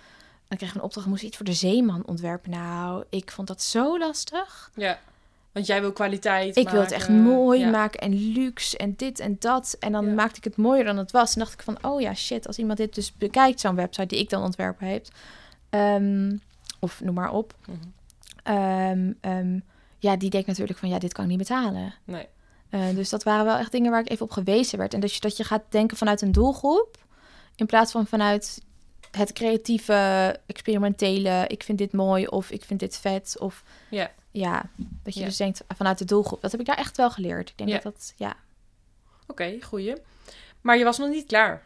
[0.48, 2.50] dan kreeg ik een opdracht, moest iets voor de zeeman ontwerpen.
[2.50, 4.70] Nou, ik vond dat zo lastig.
[4.74, 4.98] Ja,
[5.52, 7.70] want jij wil kwaliteit Ik wil het echt mooi Ja.
[7.70, 9.76] maken en luxe en dit en dat.
[9.80, 10.12] En dan Ja.
[10.12, 11.32] maakte ik het mooier dan het was.
[11.32, 14.18] En dacht ik van, oh ja, shit, als iemand dit dus bekijkt, zo'n website die
[14.18, 15.06] ik dan ontwerpen heb.
[15.70, 16.36] ehm,
[16.80, 17.54] of noem maar op.
[17.66, 17.76] Mhm.
[18.42, 19.58] ehm, ehm,
[19.98, 21.94] ja, die denkt natuurlijk van, ja, dit kan ik niet betalen.
[22.04, 22.26] Nee.
[22.70, 24.94] Eh, dus dat waren wel echt dingen waar ik even op gewezen werd.
[24.94, 26.96] En dat je, dat je gaat denken vanuit een doelgroep,
[27.56, 28.62] in plaats van vanuit
[29.10, 33.36] het creatieve, experimentele, ik vind dit mooi of ik vind dit vet.
[33.38, 34.10] Of Ja.
[34.30, 34.62] ja,
[35.02, 35.26] dat je Ja.
[35.26, 36.40] dus denkt vanuit de doelgroep.
[36.40, 37.48] Dat heb ik daar echt wel geleerd.
[37.50, 37.74] Ik denk Ja.
[37.78, 38.36] dat dat, ja.
[39.26, 39.94] Oké, goeie.
[40.60, 41.62] Maar je was nog niet klaar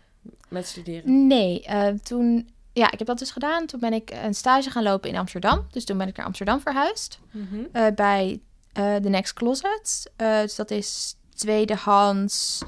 [0.49, 1.27] met studeren.
[1.27, 3.67] Nee, eh, toen, ja, ik heb dat dus gedaan.
[3.67, 5.67] Toen ben ik een stage gaan lopen in Amsterdam.
[5.71, 7.19] Dus toen ben ik naar Amsterdam verhuisd.
[7.31, 7.65] Mhm.
[7.73, 8.41] eh, bij
[8.73, 10.11] eh The Next Closet.
[10.17, 12.63] Dus dat is tweedehands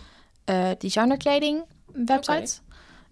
[0.44, 2.54] eh designerkleding website.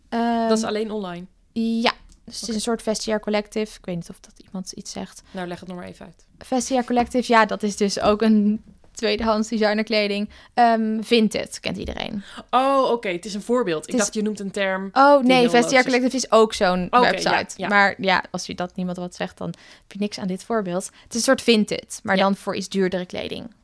[0.09, 1.27] Ehm, Dat is alleen online.
[1.53, 1.93] Ja,
[2.25, 3.79] dus het is een soort vestiaire collective.
[3.79, 5.23] Ik weet niet of dat iemand iets zegt.
[5.31, 6.27] Nou, leg het nog maar even uit.
[6.39, 8.63] Vestiaire collective, ja, dat is dus ook een
[8.93, 10.31] tweedehands designerkleding.
[10.55, 12.23] Ehm Vinted, kent iedereen.
[12.51, 13.09] Oh, oké.
[13.09, 13.87] Het is een voorbeeld.
[13.89, 14.89] Ik is- dacht, je noemt een term.
[14.93, 17.29] Oh nee, Vestiaire collective is ook zo'n website.
[17.31, 17.69] ja, ja.
[17.69, 20.85] Maar ja, als je dat niemand wat zegt, dan heb je niks aan dit voorbeeld.
[20.85, 22.23] Het is een soort Vinted, maar Ja.
[22.23, 23.55] dan voor iets duurdere kleding.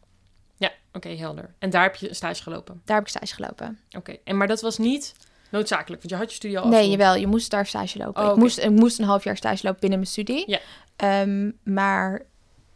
[0.57, 1.55] Ja, oké, helder.
[1.59, 2.81] En daar heb je een stage gelopen.
[2.85, 3.79] Daar heb ik stage gelopen.
[3.97, 4.17] Oké.
[4.25, 5.15] En maar dat was niet
[5.51, 7.01] noodzakelijk, want je had je studie al Nee, afgerond.
[7.01, 8.25] jawel, je moest daar stage lopen.
[8.25, 10.45] Oh, ik, moest, ik moest een half jaar stage lopen binnen mijn studie.
[10.51, 10.59] Ja.
[10.97, 12.23] Ehm, maar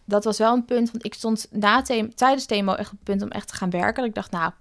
[0.05, 1.83] dat was wel een punt, want ik stond na
[2.15, 3.95] tijdens TMO echt op het punt om echt te gaan werken.
[3.97, 4.53] Dat ik dacht, nou,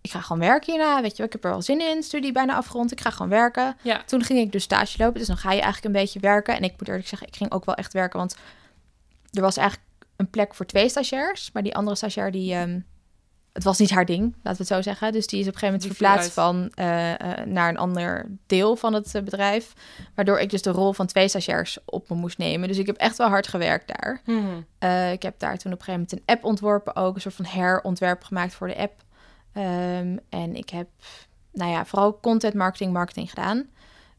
[0.00, 1.00] ik ga gewoon werken hierna.
[1.00, 2.02] Weet je wel, ik heb er wel zin in.
[2.02, 2.92] Studie bijna afgerond.
[2.92, 3.76] Ik ga gewoon werken.
[3.82, 4.02] Ja.
[4.06, 5.18] Toen ging ik dus stage lopen.
[5.18, 6.56] Dus dan ga je eigenlijk een beetje werken.
[6.56, 8.18] En ik moet eerlijk zeggen, ik ging ook wel echt werken.
[8.18, 8.36] Want
[9.32, 11.50] er was eigenlijk een plek voor twee stagiairs.
[11.52, 12.54] Maar die andere stagiair, die...
[12.54, 12.80] ehm,
[13.58, 15.12] het was niet haar ding, laten we het zo zeggen.
[15.12, 18.76] Dus die is op een gegeven moment verplaatst van eh, eh, naar een ander deel
[18.76, 19.72] van het eh, bedrijf.
[20.14, 22.68] Waardoor ik dus de rol van twee stagiairs op me moest nemen.
[22.68, 24.20] Dus ik heb echt wel hard gewerkt daar.
[24.24, 25.12] Mhm.
[25.12, 27.44] Ik heb daar toen op een gegeven moment een app ontworpen, ook een soort van
[27.44, 29.02] herontwerp gemaakt voor de app.
[29.52, 30.88] Ehm, en ik heb,
[31.52, 33.66] nou ja, vooral content marketing, marketing gedaan.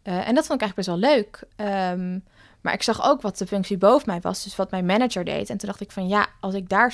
[0.03, 1.43] En dat vond ik eigenlijk best wel leuk.
[1.55, 2.19] Ehm,
[2.61, 5.49] maar ik zag ook wat de functie boven mij was, dus wat mijn manager deed.
[5.49, 6.91] En toen dacht ik van ja, als ik daar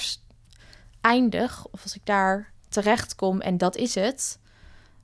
[1.10, 4.40] eindig of als ik daar terecht kom en dat is het,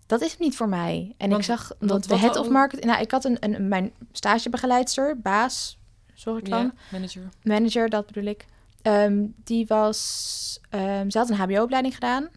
[0.05, 1.13] dat is het niet voor mij.
[1.17, 2.43] En Want- ik zag dat de head dan?
[2.43, 5.77] of marketing, nou, ik had een, een mijn stagebegeleidster, baas,
[6.13, 7.29] soort van Ja, manager.
[7.43, 8.45] manager, dat bedoel ik.
[8.81, 12.29] Ehm, die was, ehm, ze had een HBO-opleiding gedaan.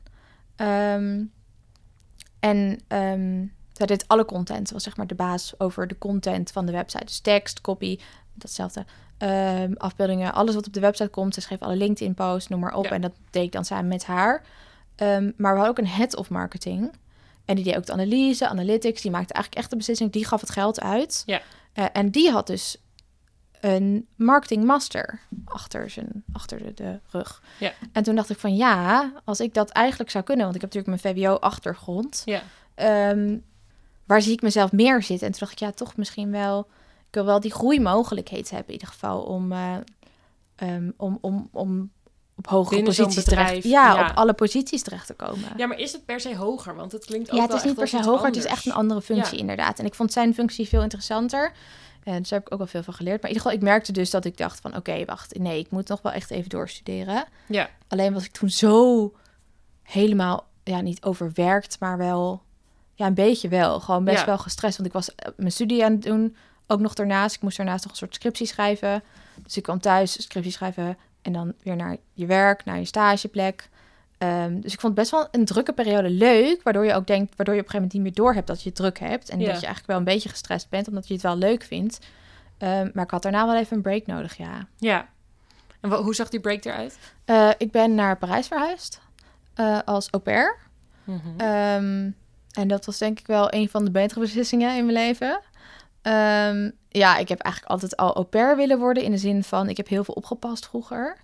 [0.56, 1.22] Ehm,
[2.40, 2.80] en
[3.76, 4.68] zij deed alle content.
[4.68, 7.04] Ze was zeg maar de baas over de content van de website.
[7.04, 7.98] Dus tekst, copy,
[8.32, 8.84] datzelfde.
[9.18, 11.34] Ehm, afbeeldingen, alles wat op de website komt.
[11.34, 12.84] Ze schreef alle LinkedIn-posts, noem maar op.
[12.84, 12.90] Ja.
[12.90, 14.42] En dat deed ik dan samen met haar.
[14.96, 16.92] Ehm, maar we hadden ook een head of marketing.
[17.44, 19.02] En die deed ook de analyse, analytics.
[19.02, 20.12] Die maakte eigenlijk echt de beslissing.
[20.12, 21.22] Die gaf het geld uit.
[21.26, 21.40] Ja.
[21.72, 22.76] Eh, en die had dus
[23.60, 27.42] een marketing master achter, zijn, achter de, de rug.
[27.58, 27.72] Ja.
[27.92, 30.44] En toen dacht ik van ja, als ik dat eigenlijk zou kunnen...
[30.44, 32.22] want ik heb natuurlijk mijn VWO-achtergrond...
[32.24, 32.42] Ja.
[32.74, 33.36] Ehm,
[34.06, 35.26] waar zie ik mezelf meer zitten?
[35.26, 36.66] En toen dacht ik, ja, toch misschien wel...
[37.08, 39.22] Ik wil wel die groeimogelijkheid hebben in ieder geval...
[39.22, 39.76] om, eh,
[40.56, 41.90] ehm, om, om, om
[42.36, 43.64] op hogere posities terecht...
[43.64, 44.10] Ja, ja.
[44.10, 45.48] op alle posities terecht te komen.
[45.56, 46.74] Ja, maar is het per se hoger?
[46.74, 48.72] Want het klinkt ook Ja, het is niet per se hoger, het is echt een
[48.72, 49.40] andere functie Ja.
[49.40, 49.78] inderdaad.
[49.78, 51.52] En ik vond zijn functie veel interessanter.
[52.02, 53.22] En dus daar heb ik ook wel veel van geleerd.
[53.22, 54.76] Maar in ieder geval, ik merkte dus dat ik dacht van...
[54.76, 57.24] oké, wacht, nee, ik moet nog wel echt even doorstuderen.
[57.48, 59.12] Ja, Alleen was ik toen zo
[59.82, 62.42] helemaal, ja, niet overwerkt, maar wel,
[62.94, 63.80] ja, een beetje wel.
[63.80, 64.26] Gewoon best Ja.
[64.26, 67.34] wel gestrest, want ik was eh, mijn studie aan het doen, ook nog daarnaast.
[67.36, 69.02] Ik moest daarnaast nog een soort scriptie schrijven.
[69.42, 73.68] Dus ik kwam thuis, scriptie schrijven en dan weer naar je werk, naar je stageplek.
[74.18, 77.36] Ehm, dus ik vond het best wel een drukke periode leuk, waardoor je ook denkt,
[77.36, 79.38] waardoor je op een gegeven moment niet meer door hebt dat je druk hebt en
[79.38, 79.44] Ja.
[79.46, 81.98] dat je eigenlijk wel een beetje gestrest bent, omdat je het wel leuk vindt.
[82.58, 84.66] Ehm, maar ik had daarna wel even een break nodig, ja.
[84.78, 85.08] ja.
[85.80, 86.98] En hoe zag die break eruit?
[87.24, 89.00] Eh, ik ben naar Parijs verhuisd
[89.54, 90.56] eh, als au pair.
[91.04, 91.18] Mhm.
[91.36, 92.10] Ehm,
[92.54, 95.40] en dat was denk ik wel een van de betere beslissingen in mijn leven.
[96.02, 99.02] Ehm, ja, ik heb eigenlijk altijd al au pair willen worden.
[99.02, 101.16] In de zin van, ik heb heel veel opgepast vroeger.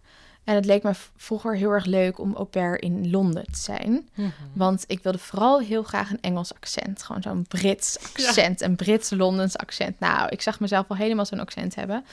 [0.44, 4.08] En het leek me vroeger heel erg leuk om au pair in Londen te zijn.
[4.14, 4.28] Mhm.
[4.52, 7.02] Want ik wilde vooral heel graag een Engels accent.
[7.02, 8.60] Gewoon zo'n Brits accent.
[8.60, 10.00] Een Brits-Londens accent.
[10.00, 12.04] Nou, ik zag mezelf wel helemaal zo'n accent hebben.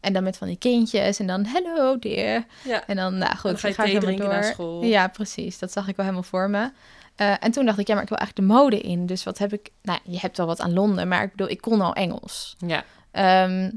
[0.00, 1.18] En dan met van die kindjes.
[1.18, 2.44] En dan, hello dear.
[2.64, 2.86] Ja.
[2.86, 4.44] En dan, nou goed, dan ga je ga drinken na door.
[4.44, 4.82] school.
[4.82, 5.58] Ja, precies.
[5.58, 6.70] Dat zag ik wel helemaal voor me.
[7.16, 9.06] Eh, en toen dacht ik, ja, maar ik wil eigenlijk de mode in.
[9.06, 9.70] Dus wat heb ik...
[9.82, 12.56] Nou, je hebt wel wat aan Londen, maar ik bedoel, ik kon al Engels.
[12.58, 12.84] Ja.
[13.10, 13.70] Ehm,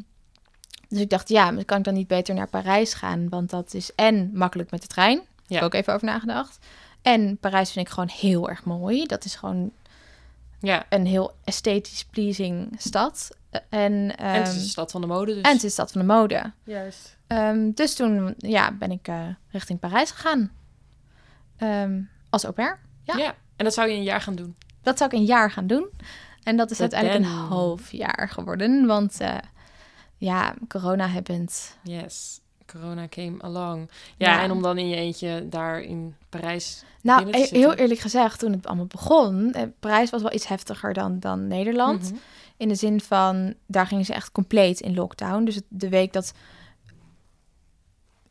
[0.89, 3.30] dus ik dacht, ja, maar kan ik dan niet beter naar Parijs gaan?
[3.30, 5.15] Want dat is en makkelijk met de trein.
[5.17, 6.65] Daar heb ik ook even over nagedacht.
[7.02, 9.06] En Parijs vind ik gewoon heel erg mooi.
[9.06, 9.71] Dat is gewoon
[10.60, 10.86] ja.
[10.89, 13.30] een heel esthetisch pleasing stad.
[13.50, 15.41] Eh, En, En het is ehm, de stad van de mode, dus.
[15.41, 16.52] en het is de stad van de mode.
[16.63, 17.17] Juist.
[17.28, 20.52] Ehm, dus toen ja, ben ik eh, richting Parijs gegaan.
[22.30, 22.80] Als au pair.
[23.08, 23.17] Ja.
[23.17, 23.36] Ja.
[23.56, 24.56] En dat zou je een jaar gaan doen.
[24.82, 25.89] Dat zou ik een jaar gaan doen.
[26.43, 28.86] En dat is uiteindelijk een half jaar geworden.
[28.86, 29.36] Want eh,
[30.17, 31.78] ja, corona hebbend.
[31.84, 32.39] Yes.
[32.65, 33.89] Corona came along.
[34.17, 34.41] Ja, Ja.
[34.43, 36.84] en om dan in je eentje daar in Parijs...
[37.02, 39.54] Nou, te heel eerlijk gezegd, toen het allemaal begon...
[39.54, 42.04] eh, Parijs was wel iets heftiger dan, dan Nederland.
[42.04, 42.20] Mhm.
[42.58, 45.43] In de zin van, daar gingen ze echt compleet in lockdown.
[45.43, 46.34] Dus de week dat...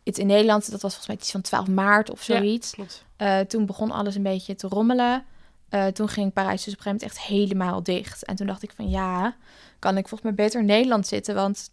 [0.06, 2.74] Het in Nederland, dat was volgens mij iets van 12 maart of zoiets.
[3.16, 5.24] Eh, toen begon alles een beetje te rommelen.
[5.68, 8.24] Eh, toen ging Parijs dus op een gegeven moment echt helemaal dicht.
[8.24, 9.36] En toen dacht ik van ja,
[9.78, 11.34] kan ik volgens mij beter in Nederland zitten.
[11.34, 11.70] Want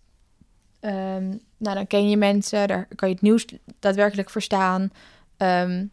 [0.80, 3.46] ehm, nou, dan ken je mensen, daar kan je het nieuws
[3.80, 4.91] daadwerkelijk verstaan.
[5.38, 5.86] Ehm,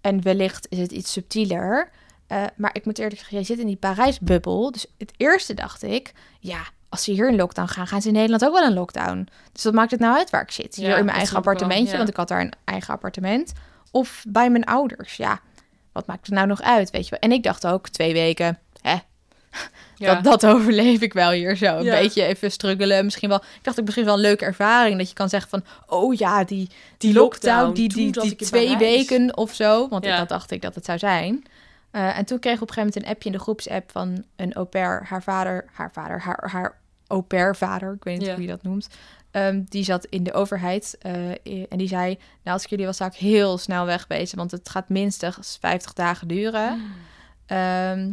[0.00, 1.90] en wellicht is het iets subtieler.
[2.26, 4.70] Eh, maar ik moet eerlijk zeggen, jij zit in die Parijs-bubbel.
[4.70, 8.14] Dus het eerste dacht ik, ja, als ze hier in lockdown gaan, gaan ze in
[8.14, 9.28] Nederland ook wel in lockdown.
[9.52, 10.74] Dus wat maakt het nou uit waar ik zit?
[10.74, 11.96] Hier Ja, in mijn eigen ik wel, appartementje, ja.
[11.96, 13.52] want ik had daar een eigen appartement.
[13.90, 15.40] Of bij mijn ouders, ja.
[15.92, 17.20] Wat maakt het nou nog uit, weet je wel?
[17.20, 18.96] En ik dacht ook, twee weken, hè,
[19.96, 20.14] Ja.
[20.14, 21.76] dat, dat overleef ik wel hier zo.
[21.76, 23.04] Een beetje even struggelen.
[23.04, 24.98] Misschien wel, ik dacht ook misschien wel een leuke ervaring.
[24.98, 28.38] Dat je kan zeggen van, oh ja, die, die Die lockdown, lockdown, die, die, ik
[28.38, 29.88] twee weken of zo.
[29.88, 31.44] Want dat dacht ik dat het zou zijn.
[31.90, 34.24] Eh, en toen kreeg ik op een gegeven moment een appje in de groepsapp van
[34.36, 35.06] een au pair.
[35.08, 36.79] Haar vader, haar vader, haar, haar
[37.10, 38.88] au pair vader, ik weet niet hoe je dat noemt.
[39.30, 41.30] Ehm, die zat in de overheid eh,
[41.68, 44.68] en die zei, nou als ik jullie was, zou ik heel snel wegwezen, want het
[44.68, 46.78] gaat minstens 50 dagen duren.
[46.78, 46.92] Mm.
[47.46, 48.12] Ehm,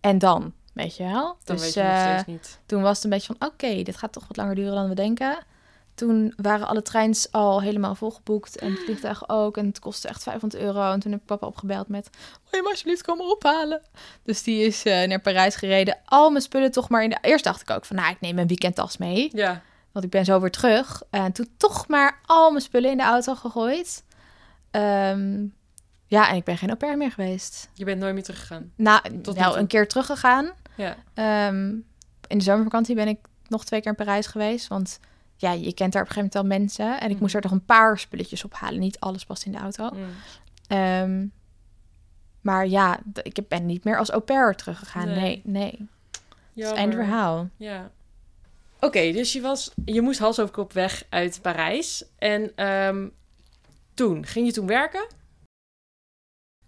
[0.00, 1.36] en dan, weet je wel?
[1.44, 2.60] Dan dus weet je nog eh, steeds niet.
[2.66, 4.94] toen was het een beetje van, oké, dit gaat toch wat langer duren dan we
[4.94, 5.38] denken.
[5.94, 9.56] Toen waren alle treins al helemaal volgeboekt en de vliegtuigen ook.
[9.56, 10.92] En het kostte echt 500 euro.
[10.92, 12.10] En toen heb ik papa opgebeld met,
[12.50, 13.82] wil je me alsjeblieft komen ophalen?
[14.22, 15.98] Dus die is eh, naar Parijs gereden.
[16.04, 17.18] Al mijn spullen toch maar in de...
[17.20, 19.30] Eerst dacht ik ook van, nou, ik neem mijn weekendtas mee.
[19.32, 19.62] Ja.
[19.92, 21.02] Want ik ben zo weer terug.
[21.10, 24.04] En toen toch maar al mijn spullen in de auto gegooid.
[24.70, 25.46] Ehm,
[26.06, 27.68] ja, en ik ben geen au pair meer geweest.
[27.72, 28.72] Je bent nooit meer teruggegaan.
[28.76, 30.52] Nou, Tot nou een keer teruggegaan.
[30.76, 30.96] Ja.
[31.14, 31.66] Ehm,
[32.26, 34.68] in de zomervakantie ben ik nog twee keer in Parijs geweest.
[34.68, 34.98] Want
[35.36, 37.00] ja, je kent daar op een gegeven moment al mensen.
[37.00, 37.22] En ik Mhm.
[37.22, 38.78] moest er toch een paar spulletjes ophalen.
[38.80, 39.90] Niet alles past in de auto.
[39.94, 40.04] Mm.
[40.68, 41.26] Ehm,
[42.40, 45.06] maar ja, ik ben niet meer als au pair teruggegaan.
[45.06, 45.14] Nee.
[45.16, 45.88] Nee, nee.
[46.54, 47.48] Is einde verhaal.
[47.56, 47.90] Ja.
[48.80, 52.04] Oké, dus je, was, je moest hals over kop weg uit Parijs.
[52.18, 53.08] En ehm,
[53.94, 55.06] toen, ging je toen werken?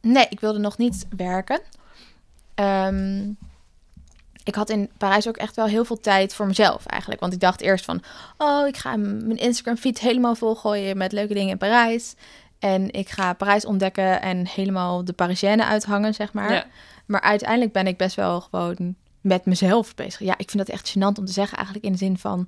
[0.01, 1.61] Nee, ik wilde nog niet werken.
[2.55, 3.31] Ehm,
[4.47, 7.21] ik had in Parijs ook echt wel heel veel tijd voor mezelf eigenlijk.
[7.21, 8.03] Want ik dacht eerst van,
[8.39, 12.15] oh, ik ga mijn Instagram feed helemaal volgooien met leuke dingen in Parijs.
[12.59, 16.53] En ik ga Parijs ontdekken en helemaal de Parisienne uithangen, zeg maar.
[16.53, 16.65] Ja.
[17.07, 20.21] Maar uiteindelijk ben ik best wel gewoon met mezelf bezig.
[20.21, 22.47] Ja, ik vind dat echt gênant om te zeggen eigenlijk in de zin van...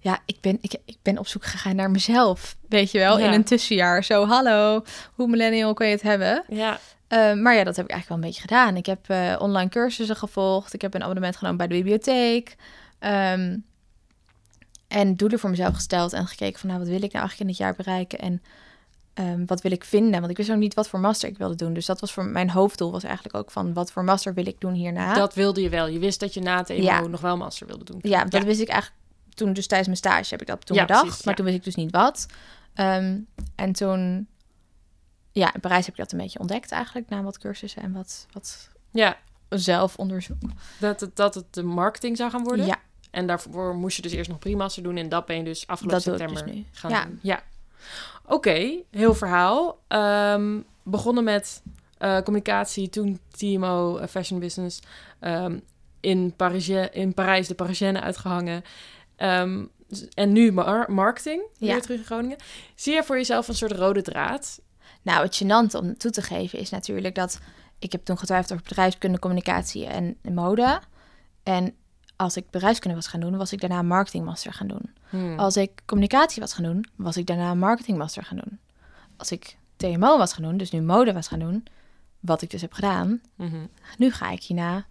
[0.00, 3.26] Ja, ik ben, ik, ik ben op zoek gegaan naar mezelf, weet je wel, Ja.
[3.26, 4.04] in een tussenjaar.
[4.04, 4.82] Zo, hallo,
[5.14, 6.44] hoe millennial kun je het hebben?
[6.48, 6.78] Ja.
[7.08, 8.76] Uh, maar ja, dat heb ik eigenlijk wel een beetje gedaan.
[8.76, 10.74] Ik heb uh, online cursussen gevolgd.
[10.74, 12.56] Ik heb een abonnement genomen bij de bibliotheek.
[13.00, 13.64] Um,
[14.88, 16.68] en doelen voor mezelf gesteld en gekeken van...
[16.68, 18.18] nou, wat wil ik nou eigenlijk in dit jaar bereiken?
[18.18, 18.42] En
[19.14, 20.20] um, wat wil ik vinden?
[20.20, 21.72] Want ik wist ook niet wat voor master ik wilde doen.
[21.72, 23.72] Dus dat was voor mijn hoofddoel was eigenlijk ook van...
[23.72, 25.14] wat voor master wil ik doen hierna?
[25.14, 25.86] Dat wilde je wel.
[25.86, 27.06] Je wist dat je na het EMO ja.
[27.06, 27.98] nog wel master wilde doen.
[28.02, 28.46] Ja, dat ja.
[28.46, 29.02] wist ik eigenlijk
[29.34, 31.04] toen dus tijdens mijn stage heb ik dat toen ja, bedacht.
[31.04, 32.26] Precies, maar toen wist ik dus niet wat.
[32.74, 34.26] Um, en toen
[35.38, 38.26] ja, in Parijs heb ik dat een beetje ontdekt eigenlijk, na wat cursussen en wat,
[38.32, 39.16] wat ja.
[39.48, 40.42] zelfonderzoek.
[40.78, 42.66] Dat het, dat het de marketing zou gaan worden?
[42.66, 42.80] Ja.
[43.10, 46.04] En daarvoor moest je dus eerst nog primaster doen en dat ben je dus afgelopen
[46.04, 46.64] dat september dus nu.
[46.72, 47.04] gaan ja.
[47.04, 47.18] doen.
[47.22, 47.42] Ja.
[48.24, 49.78] Oké, okay, heel verhaal.
[49.88, 51.62] Um, begonnen met
[51.98, 54.80] uh, communicatie, toen TMO, uh, fashion business.
[55.20, 55.62] Um,
[56.00, 58.62] in, Paris, in Parijs de Parisienne uitgehangen.
[59.16, 59.70] Um,
[60.14, 61.80] en nu mar marketing, weer Ja.
[61.80, 62.36] terug in Groningen.
[62.74, 64.60] Zie je voor jezelf een soort rode draad?
[65.02, 67.40] Nou, het gênant om toe te geven is natuurlijk dat...
[67.78, 70.80] Ik heb toen getwijfeld over bedrijfskunde, communicatie en mode.
[71.42, 71.74] En
[72.16, 74.90] als ik bedrijfskunde was gaan doen, was ik daarna een marketingmaster gaan doen.
[75.08, 75.38] Hmm.
[75.38, 78.58] Als ik communicatie was gaan doen, was ik daarna een marketingmaster gaan doen.
[79.16, 81.66] Als ik TMO was gaan doen, dus nu mode was gaan doen,
[82.20, 83.68] wat ik dus heb gedaan, Mm -hmm.
[83.98, 84.86] nu ga ik hierna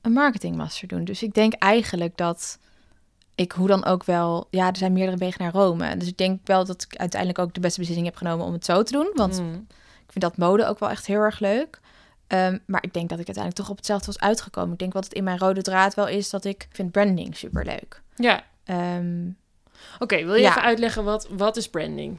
[0.00, 1.04] een marketingmaster doen.
[1.04, 2.58] Dus ik denk eigenlijk dat
[3.38, 4.46] ik hoe dan ook wel...
[4.50, 5.96] Ja, er zijn meerdere wegen naar Rome.
[5.96, 8.64] Dus ik denk wel dat ik uiteindelijk ook de beste beslissing heb genomen om het
[8.64, 9.10] zo te doen.
[9.14, 9.66] Want Hmm.
[10.06, 11.80] ik vind dat mode ook wel echt heel erg leuk.
[12.28, 14.72] Um, maar ik denk dat ik uiteindelijk toch op hetzelfde was uitgekomen.
[14.72, 17.64] Ik denk wat het in mijn rode draad wel is, dat ik vind branding super
[17.64, 18.02] leuk.
[18.16, 18.42] Ja.
[18.96, 19.36] Um,
[19.94, 20.48] Oké, okay, wil je ja.
[20.48, 22.18] even uitleggen wat, wat is branding?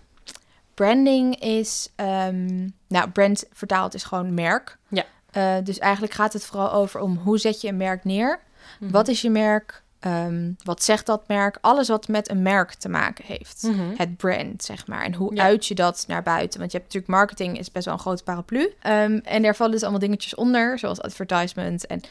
[0.73, 4.77] Branding is, um, nou, brand vertaald is gewoon merk.
[4.87, 5.05] Ja.
[5.37, 8.39] Uh, dus eigenlijk gaat het vooral over om hoe zet je een merk neer?
[8.79, 8.91] Mhm.
[8.91, 9.83] Wat is je merk?
[10.05, 11.57] Um, wat zegt dat merk?
[11.61, 13.63] Alles wat met een merk te maken heeft.
[13.63, 13.93] Mm -hmm.
[13.97, 15.03] Het brand, zeg maar.
[15.03, 15.43] En hoe Ja.
[15.43, 16.59] uit je dat naar buiten?
[16.59, 18.59] Want je hebt natuurlijk marketing is best wel een grote paraplu.
[18.61, 22.01] Um, en daar vallen dus allemaal dingetjes onder, zoals advertisement en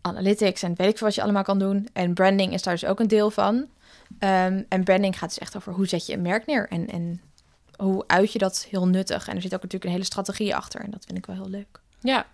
[0.00, 1.88] analytics en weet ik veel wat je allemaal kan doen.
[1.92, 3.54] En branding is daar dus ook een deel van.
[3.54, 7.20] Um, en branding gaat dus echt over hoe zet je een merk neer en, en
[7.76, 9.28] hoe uit je dat heel nuttig.
[9.28, 11.48] En er zit ook natuurlijk een hele strategie achter en dat vind ik wel heel
[11.48, 11.80] leuk.
[12.00, 12.26] Ja.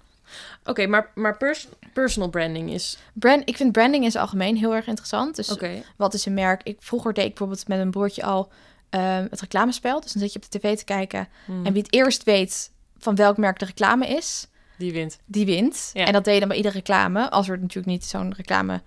[0.61, 2.99] Oké, okay, maar, maar pers personal branding is...
[3.12, 5.37] Brand, ik vind branding in het algemeen heel erg interessant.
[5.37, 5.85] Dus okay.
[5.97, 6.61] wat is een merk?
[6.62, 8.53] Ik, vroeger deed ik bijvoorbeeld met een broertje al
[8.91, 10.01] um, het reclamespel.
[10.01, 11.29] Dus dan zit je op de tv te kijken.
[11.45, 11.67] Hmm.
[11.67, 14.49] En wie het eerst weet van welk merk de reclame is...
[14.79, 15.19] Die wint.
[15.25, 15.91] Die wint.
[15.93, 16.07] Ja.
[16.07, 17.31] En dat deed je dan bij iedere reclame.
[17.31, 18.83] Als er natuurlijk niet zo'n reclame...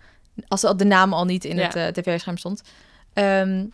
[0.48, 1.64] Als de naam al niet in Ja.
[1.64, 2.62] het uh, tv-scherm stond.
[3.14, 3.74] Um,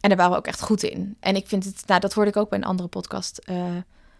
[0.00, 1.16] en daar waren we ook echt goed in.
[1.20, 1.82] En ik vind het...
[1.86, 3.40] Nou, dat hoorde ik ook bij een andere podcast...
[3.50, 3.56] Uh,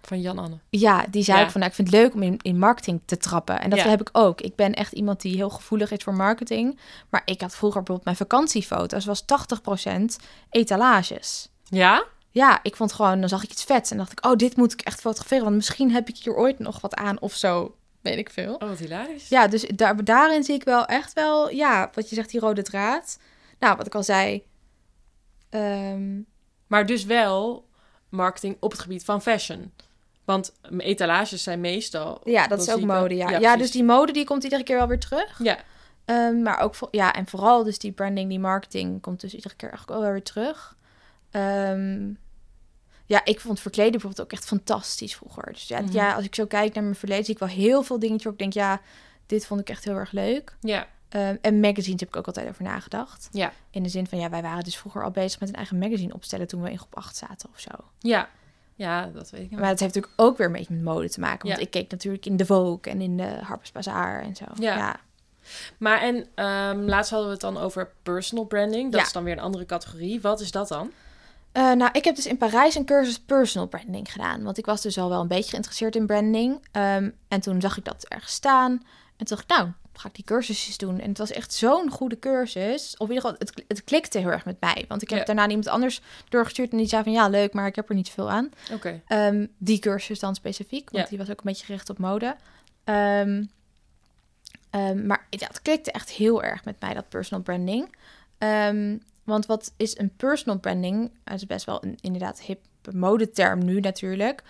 [0.02, 0.58] van Jan-Anne.
[0.70, 1.44] Ja, die zei Ja.
[1.44, 3.60] ook van, nou, ik vind het leuk om in, in marketing te trappen.
[3.60, 3.88] En dat Ja.
[3.88, 4.40] heb ik ook.
[4.40, 6.78] Ik ben echt iemand die heel gevoelig is voor marketing.
[7.08, 10.16] Maar ik had vroeger bijvoorbeeld mijn vakantiefoto's, was 80%
[10.50, 11.48] etalages.
[11.64, 12.04] Ja?
[12.30, 14.72] Ja, ik vond gewoon, dan zag ik iets vets en dacht ik, oh, dit moet
[14.72, 15.44] ik echt fotograferen.
[15.44, 18.54] Want misschien heb ik hier ooit nog wat aan of zo, weet ik veel.
[18.54, 19.28] Oh, wat hilarisch.
[19.28, 22.62] Ja, dus daar, daarin zie ik wel echt wel, ja, wat je zegt, die rode
[22.62, 23.18] draad.
[23.58, 24.42] Nou, wat ik al zei.
[25.50, 26.20] ehm,
[26.66, 27.68] Maar dus wel
[28.08, 29.72] marketing op het gebied van fashion.
[30.24, 32.20] Want etalages zijn meestal...
[32.24, 33.38] ja, dat is ook mode, ja.
[33.38, 35.38] Ja, dus die mode die komt iedere keer wel weer terug.
[35.42, 35.58] Ja,
[36.04, 39.54] Ehm, maar ook voor, ja, en vooral dus die branding, die marketing komt dus iedere
[39.54, 40.76] keer eigenlijk wel weer terug.
[41.30, 42.10] Ehm,
[43.06, 45.52] ja, ik vond verkleden bijvoorbeeld ook echt fantastisch vroeger.
[45.52, 45.92] Dus ja, Mhm.
[45.92, 48.32] ja, als ik zo kijk naar mijn verleden, zie ik wel heel veel dingetjes waar
[48.32, 48.80] ik denk, ja,
[49.26, 50.56] dit vond ik echt heel erg leuk.
[50.60, 53.28] ja, Ehm, en magazines heb ik ook altijd over nagedacht.
[53.32, 55.78] ja, In de zin van, ja, wij waren dus vroeger al bezig met een eigen
[55.78, 57.70] magazine opstellen toen we in groep 8 zaten of zo.
[57.98, 58.28] ja.
[58.82, 59.50] Ja, dat weet ik.
[59.50, 61.46] Maar dat heeft natuurlijk ook weer een beetje met mode te maken.
[61.48, 61.64] Want Ja.
[61.64, 64.44] ik keek natuurlijk in de Vogue en in de Harper's Bazaar en zo.
[64.54, 64.76] Ja.
[64.76, 64.96] ja.
[65.78, 68.90] Maar en ehm, laatst hadden we het dan over personal branding.
[68.92, 69.06] Dat Ja.
[69.06, 70.20] is dan weer een andere categorie.
[70.20, 70.90] Wat is dat dan?
[71.52, 74.42] Eh, nou, ik heb dus in Parijs een cursus personal branding gedaan.
[74.42, 76.68] Want ik was dus al wel een beetje geïnteresseerd in branding.
[76.72, 78.82] Ehm, en toen zag ik dat ergens staan.
[79.16, 81.00] En toen dacht ik, nou, ga ik die cursusjes doen.
[81.00, 82.96] En het was echt zo'n goede cursus.
[82.96, 84.84] Of in ieder geval, het, het klikte heel erg met mij.
[84.88, 85.24] Want ik heb Ja.
[85.24, 86.70] daarna iemand anders doorgestuurd.
[86.70, 88.50] En die zei van, ja, leuk, maar ik heb er niet veel aan.
[88.72, 89.00] Oké.
[89.06, 91.10] Ehm, die cursus dan specifiek, want Ja.
[91.10, 92.36] die was ook een beetje gericht op mode.
[92.84, 93.44] Ehm,
[94.70, 97.96] ehm, maar ja, het klikte echt heel erg met mij, dat personal branding.
[99.24, 101.10] Want wat is een personal branding?
[101.24, 102.60] Dat is best wel een inderdaad hip
[102.92, 104.42] modeterm nu natuurlijk.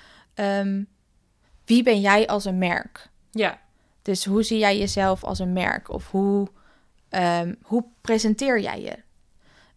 [1.64, 3.09] Wie ben jij als een merk?
[3.31, 3.61] Ja,
[4.03, 5.91] Dus hoe zie jij jezelf als een merk?
[5.91, 6.49] Of hoe,
[7.09, 8.99] ehm, hoe presenteer jij je?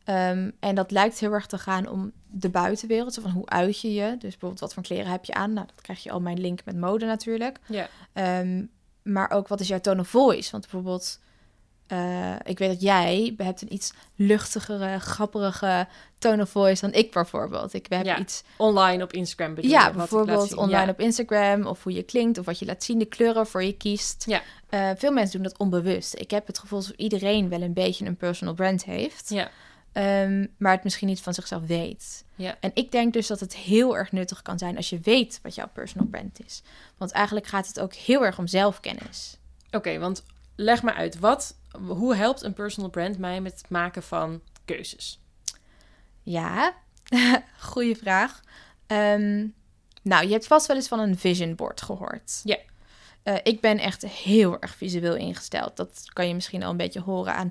[0.03, 3.13] Ehm, en dat lijkt heel erg te gaan om de buitenwereld.
[3.13, 4.11] Zo van hoe uit je je?
[4.11, 5.53] Dus bijvoorbeeld wat voor kleren heb je aan?
[5.53, 7.59] Nou, dat krijg je al mijn link met mode natuurlijk.
[7.67, 8.65] ja, Ehm,
[9.01, 10.51] maar ook wat is jouw tone of voice?
[10.51, 11.19] Want bijvoorbeeld,
[11.87, 17.11] eh, ik weet dat jij hebt een iets luchtigere, grappige tone of voice dan ik
[17.11, 17.73] bijvoorbeeld.
[17.73, 20.91] Ik heb Ja, iets, online op Instagram bedoel ja, bijvoorbeeld online Ja.
[20.91, 23.77] op Instagram of hoe je klinkt of wat je laat zien, de kleuren voor je
[23.77, 24.23] kiest.
[24.27, 24.41] Ja.
[24.69, 26.15] Eh, veel mensen doen dat onbewust.
[26.19, 29.49] Ik heb het gevoel dat iedereen wel een beetje een personal brand heeft, Ja,
[29.91, 32.23] ehm, maar het misschien niet van zichzelf weet.
[32.35, 35.39] ja, En ik denk dus dat het heel erg nuttig kan zijn als je weet
[35.43, 36.61] wat jouw personal brand is.
[36.97, 39.37] Want eigenlijk gaat het ook heel erg om zelfkennis.
[39.71, 40.23] Oké, want
[40.55, 41.19] leg maar uit.
[41.19, 41.55] Wat,
[41.87, 45.19] hoe helpt een personal brand mij met het maken van keuzes?
[46.23, 46.73] Ja,
[47.59, 48.41] goede vraag.
[48.87, 49.47] Ehm,
[50.01, 52.41] nou, je hebt vast wel eens van een vision board gehoord.
[52.43, 52.57] Ja.
[53.23, 55.77] Eh, ik ben echt heel erg visueel ingesteld.
[55.77, 57.49] Dat kan je misschien al een beetje horen aan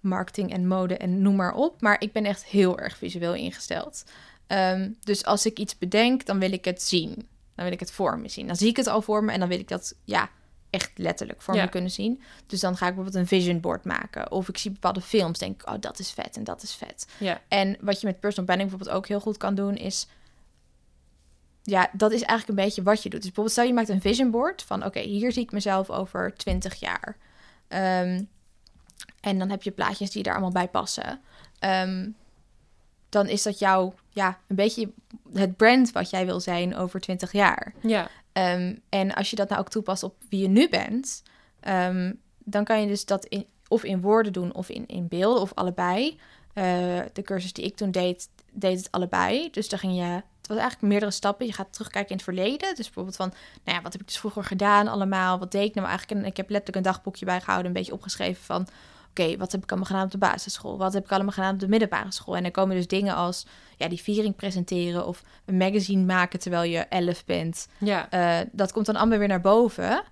[0.00, 1.80] marketing en mode en noem maar op.
[1.80, 4.04] Maar ik ben echt heel erg visueel ingesteld.
[4.46, 7.14] Ehm, dus als ik iets bedenk, dan wil ik het zien.
[7.54, 8.46] Dan wil ik het voor me zien.
[8.46, 10.30] Dan zie ik het al voor me en dan wil ik dat ja,
[10.70, 11.64] echt letterlijk voor Ja.
[11.64, 12.22] me kunnen zien.
[12.46, 14.30] Dus dan ga ik bijvoorbeeld een vision board maken.
[14.30, 17.06] Of ik zie bepaalde films, denk ik, oh, dat is vet en dat is vet.
[17.18, 20.06] Ja, En wat je met personal branding bijvoorbeeld ook heel goed kan doen, is.
[21.62, 23.22] Ja, dat is eigenlijk een beetje wat je doet.
[23.22, 26.34] Dus bijvoorbeeld, stel je maakt een vision board van: oké, hier zie ik mezelf over
[26.34, 27.16] 20 jaar.
[27.68, 28.22] Ehm,
[29.20, 31.20] en dan heb je plaatjes die daar allemaal bij passen.
[31.58, 32.08] Ehm,
[33.16, 34.92] dan is dat jouw, ja, een beetje
[35.32, 37.74] het brand wat jij wil zijn over 20 jaar.
[37.82, 41.22] ja, Ehm, en als je dat nou ook toepast op wie je nu bent,
[41.60, 45.42] ehm, dan kan je dus dat in, of in woorden doen of in, in beelden
[45.42, 46.20] of allebei.
[46.52, 46.64] Eh,
[47.12, 49.50] de cursus die ik toen deed, deed het allebei.
[49.50, 51.46] Dus dan ging je, het was eigenlijk meerdere stappen.
[51.46, 52.74] Je gaat terugkijken in het verleden.
[52.74, 53.32] Dus bijvoorbeeld van,
[53.64, 55.38] nou ja, wat heb ik dus vroeger gedaan allemaal?
[55.38, 56.20] Wat deed ik nou eigenlijk?
[56.20, 58.66] En ik heb letterlijk een dagboekje bijgehouden, een beetje opgeschreven van,
[59.20, 60.78] oké, wat heb ik allemaal gedaan op de basisschool?
[60.78, 62.36] Wat heb ik allemaal gedaan op de middelbare school?
[62.36, 66.70] En dan komen dus dingen als, ja, die viering presenteren of een magazine maken terwijl
[66.70, 67.68] je elf bent.
[67.78, 70.02] ja, Eh, dat komt dan allemaal weer naar boven.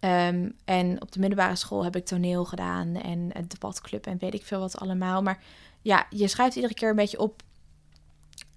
[0.00, 4.34] Ehm, en op de middelbare school heb ik toneel gedaan en een debatclub en weet
[4.34, 5.22] ik veel wat allemaal.
[5.22, 5.38] Maar
[5.82, 7.42] ja, je schrijft iedere keer een beetje op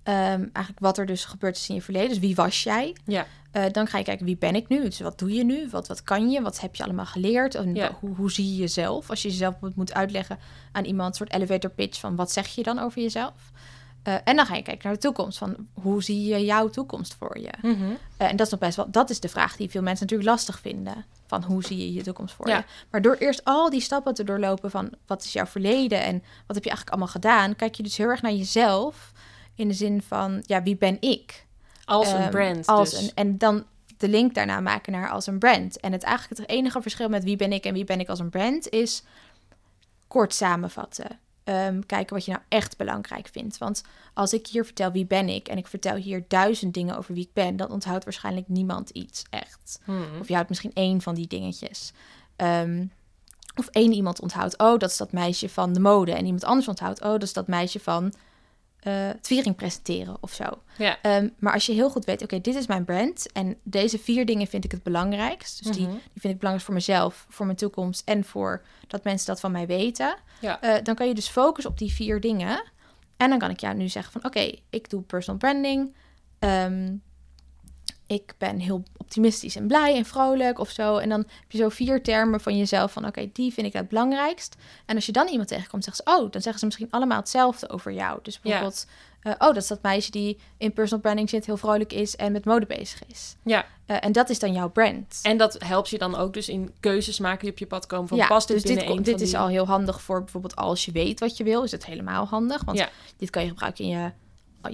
[0.03, 0.17] ehm,
[0.53, 2.09] eigenlijk wat er dus gebeurd is in je verleden.
[2.09, 2.95] Dus wie was jij?
[3.05, 4.83] ja, Eh, dan ga je kijken wie ben ik nu?
[4.83, 5.69] Dus wat doe je nu?
[5.69, 6.41] Wat, wat kan je?
[6.41, 7.55] Wat heb je allemaal geleerd?
[7.55, 7.97] En Ja.
[7.99, 9.09] hoe, hoe zie je jezelf?
[9.09, 10.37] Als je jezelf moet uitleggen
[10.71, 13.33] aan iemand, een soort elevator pitch van wat zeg je dan over jezelf?
[14.03, 15.37] Eh, en dan ga je kijken naar de toekomst.
[15.37, 17.49] Van hoe zie je jouw toekomst voor je?
[17.61, 17.83] mhm,
[18.17, 20.29] Eh, en dat is nog best wel, dat is de vraag die veel mensen natuurlijk
[20.29, 21.05] lastig vinden.
[21.27, 22.57] Van hoe zie je je toekomst voor Ja.
[22.57, 22.63] je?
[22.91, 26.55] Maar door eerst al die stappen te doorlopen van wat is jouw verleden en wat
[26.55, 29.11] heb je eigenlijk allemaal gedaan, kijk je dus heel erg naar jezelf
[29.55, 31.45] in de zin van ja, wie ben ik?
[31.85, 33.01] als een Ehm, brand Als dus.
[33.01, 33.63] een, en dan
[33.97, 35.79] de link daarna maken naar als een brand.
[35.79, 38.19] En het eigenlijk het enige verschil met wie ben ik en wie ben ik als
[38.19, 39.03] een brand is
[40.07, 41.19] kort samenvatten.
[41.43, 43.57] Ehm, kijken wat je nou echt belangrijk vindt.
[43.57, 47.13] Want als ik hier vertel wie ben ik en ik vertel hier duizend dingen over
[47.13, 49.79] wie ik ben, dan onthoudt waarschijnlijk niemand iets echt.
[49.83, 51.91] Hmm, Of je houdt misschien één van die dingetjes.
[52.35, 52.85] Ehm,
[53.55, 56.11] of één iemand onthoudt, oh, dat is dat meisje van de mode.
[56.13, 58.13] En iemand anders onthoudt, oh, dat is dat meisje van
[58.89, 60.43] het viering presenteren of zo.
[60.77, 63.99] Ja, Ehm, maar als je heel goed weet, oké, dit is mijn brand en deze
[63.99, 65.63] vier dingen vind ik het belangrijkst.
[65.63, 65.91] Dus die, Mhm.
[65.93, 69.51] die vind ik belangrijk voor mezelf, voor mijn toekomst en voor dat mensen dat van
[69.51, 70.15] mij weten.
[70.41, 70.61] Ja.
[70.61, 72.63] Eh, dan kan je dus focussen op die vier dingen.
[73.17, 75.95] En dan kan ik jou nu zeggen van, oké, ik doe personal branding.
[76.39, 76.91] Ehm,
[78.07, 80.97] ik ben heel optimistisch en blij en vrolijk of zo.
[80.97, 83.87] En dan heb je zo vier termen van jezelf van, oké, die vind ik het
[83.87, 84.55] belangrijkst.
[84.85, 87.69] En als je dan iemand tegenkomt, zeggen ze, oh, dan zeggen ze misschien allemaal hetzelfde
[87.69, 88.19] over jou.
[88.21, 88.85] Dus bijvoorbeeld,
[89.21, 92.31] eh, oh, dat is dat meisje die in personal branding zit, heel vrolijk is en
[92.31, 93.35] met mode bezig is.
[93.43, 93.65] ja.
[93.85, 95.19] Eh, en dat is dan jouw brand.
[95.23, 98.07] En dat helpt je dan ook dus in keuzes maken die op je pad komen.
[98.07, 99.37] Van past dit dus dit, binnen een dit is die...
[99.37, 102.63] al heel handig voor bijvoorbeeld als je weet wat je wil, is het helemaal handig.
[102.63, 102.89] Want Ja.
[103.17, 104.11] dit kan je gebruiken in je,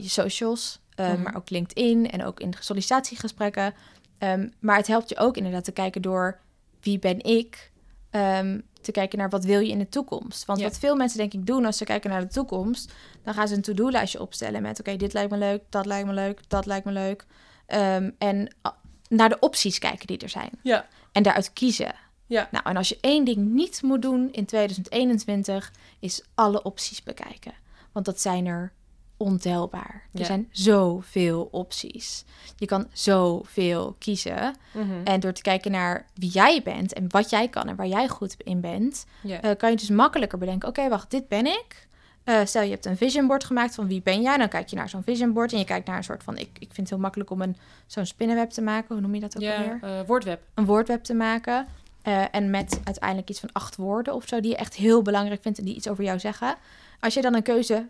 [0.01, 1.21] je socials, eh, Mhm.
[1.21, 3.73] maar ook LinkedIn en ook in sollicitatiegesprekken.
[4.17, 6.39] Ehm, maar het helpt je ook inderdaad te kijken door
[6.81, 7.71] wie ben ik,
[8.09, 10.45] Ehm, te kijken naar wat wil je in de toekomst.
[10.45, 10.65] Want Ja.
[10.65, 13.55] wat veel mensen denk ik doen als ze kijken naar de toekomst, dan gaan ze
[13.55, 16.85] een to-do-lijstje opstellen met oké, dit lijkt me leuk, dat lijkt me leuk, dat lijkt
[16.85, 17.25] me leuk.
[17.65, 18.55] Ehm, en
[19.09, 20.49] naar de opties kijken die er zijn.
[20.63, 20.87] Ja.
[21.11, 21.93] En daaruit kiezen.
[22.25, 22.47] Ja.
[22.51, 27.53] Nou, en als je één ding niet moet doen in 2021, is alle opties bekijken.
[27.91, 28.71] Want dat zijn er
[29.19, 30.03] ontelbaar.
[30.13, 30.25] Er Ja.
[30.25, 32.23] zijn zoveel opties.
[32.57, 34.55] Je kan zoveel kiezen.
[34.73, 34.89] Mhm.
[35.03, 38.07] En door te kijken naar wie jij bent en wat jij kan en waar jij
[38.07, 39.05] goed in bent,
[39.41, 41.87] eh, kan je dus makkelijker bedenken: oké, wacht, dit ben ik.
[42.23, 44.75] Eh, stel je hebt een vision board gemaakt van wie ben jij, dan kijk je
[44.75, 46.89] naar zo'n vision board en je kijkt naar een soort van, ik, ik vind het
[46.89, 47.57] heel makkelijk om een
[47.87, 49.79] zo'n spinnenweb te maken, hoe noem je dat ook Ja, alweer?
[49.81, 50.41] eh, woordweb.
[50.53, 51.67] Een woordweb te maken.
[52.31, 55.57] en met uiteindelijk iets van acht woorden of zo, die je echt heel belangrijk vindt
[55.59, 56.55] en die iets over jou zeggen.
[56.99, 57.87] Als je dan een keuze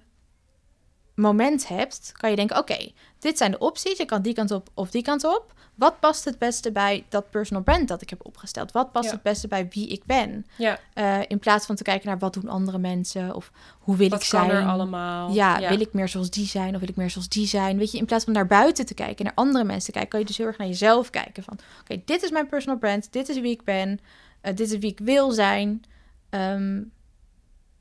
[1.21, 3.97] moment hebt, kan je denken: oké, dit zijn de opties.
[3.97, 5.53] Je kan die kant op of die kant op.
[5.75, 8.71] Wat past het beste bij dat personal brand dat ik heb opgesteld?
[8.71, 9.11] Wat past Ja.
[9.11, 10.45] het beste bij wie ik ben?
[10.57, 14.09] Ja, Eh, in plaats van te kijken naar wat doen andere mensen of hoe wil
[14.09, 14.61] wat ik kan zijn.
[14.61, 15.31] er allemaal?
[15.33, 17.77] Ja, wil ik meer zoals die zijn of wil ik meer zoals die zijn?
[17.77, 20.19] Weet je, in plaats van naar buiten te kijken, naar andere mensen te kijken, kan
[20.19, 21.43] je dus heel erg naar jezelf kijken.
[21.43, 23.99] Van, oké, dit is mijn personal brand, dit is wie ik ben,
[24.41, 25.81] eh, dit is wie ik wil zijn.
[26.29, 26.81] Ehm,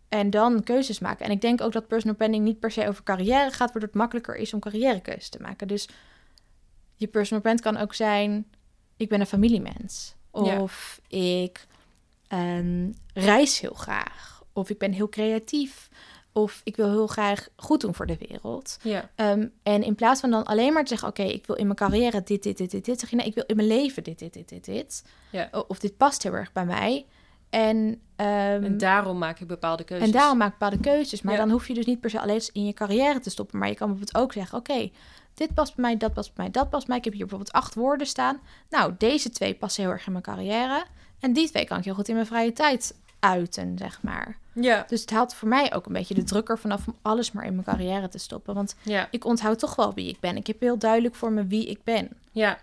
[0.09, 1.25] en dan keuzes maken.
[1.25, 3.95] En ik denk ook dat personal branding niet per se over carrière gaat, waardoor het
[3.95, 5.69] makkelijker is om carrièrekeuzes te maken.
[5.69, 5.89] Dus
[6.95, 8.47] je personal brand kan ook zijn,
[8.97, 10.17] ik ben een familiemens.
[10.33, 10.61] Ja.
[10.61, 11.67] Of ik
[12.29, 14.43] ehm, reis heel graag.
[14.53, 15.89] Of ik ben heel creatief.
[16.33, 18.79] Of ik wil heel graag goed doen voor de wereld.
[18.83, 21.65] Ja, Ehm, en in plaats van dan alleen maar te zeggen: Oké, ik wil in
[21.65, 23.01] mijn carrière dit, dit, dit, dit, dit.
[23.01, 25.05] Zeg je: ik wil in mijn leven dit, dit, dit, dit, dit.
[25.31, 25.51] Ja.
[25.69, 27.07] Of dit past heel erg bij mij.
[27.51, 30.07] En, ehm, en daarom maak ik bepaalde keuzes.
[30.07, 31.23] en daarom maak ik bepaalde keuzes.
[31.23, 31.39] Maar Ja.
[31.41, 33.59] dan hoef je dus niet per se alleen in je carrière te stoppen.
[33.59, 34.91] Maar je kan bijvoorbeeld ook zeggen: Oké,
[35.35, 36.97] dit past bij mij, dat past bij mij, dat past bij mij.
[36.99, 38.41] Ik heb hier bijvoorbeeld acht woorden staan.
[38.71, 40.85] Nou, deze twee passen heel erg in mijn carrière.
[41.21, 44.37] En die twee kan ik heel goed in mijn vrije tijd uiten, zeg maar.
[44.53, 47.33] Ja, Dus het haalt voor mij ook een beetje de druk er vanaf om alles
[47.33, 48.55] maar in mijn carrière te stoppen.
[48.55, 50.37] Want ja, ik onthoud toch wel wie ik ben.
[50.37, 52.09] Ik heb heel duidelijk voor me wie ik ben.
[52.33, 52.59] ja.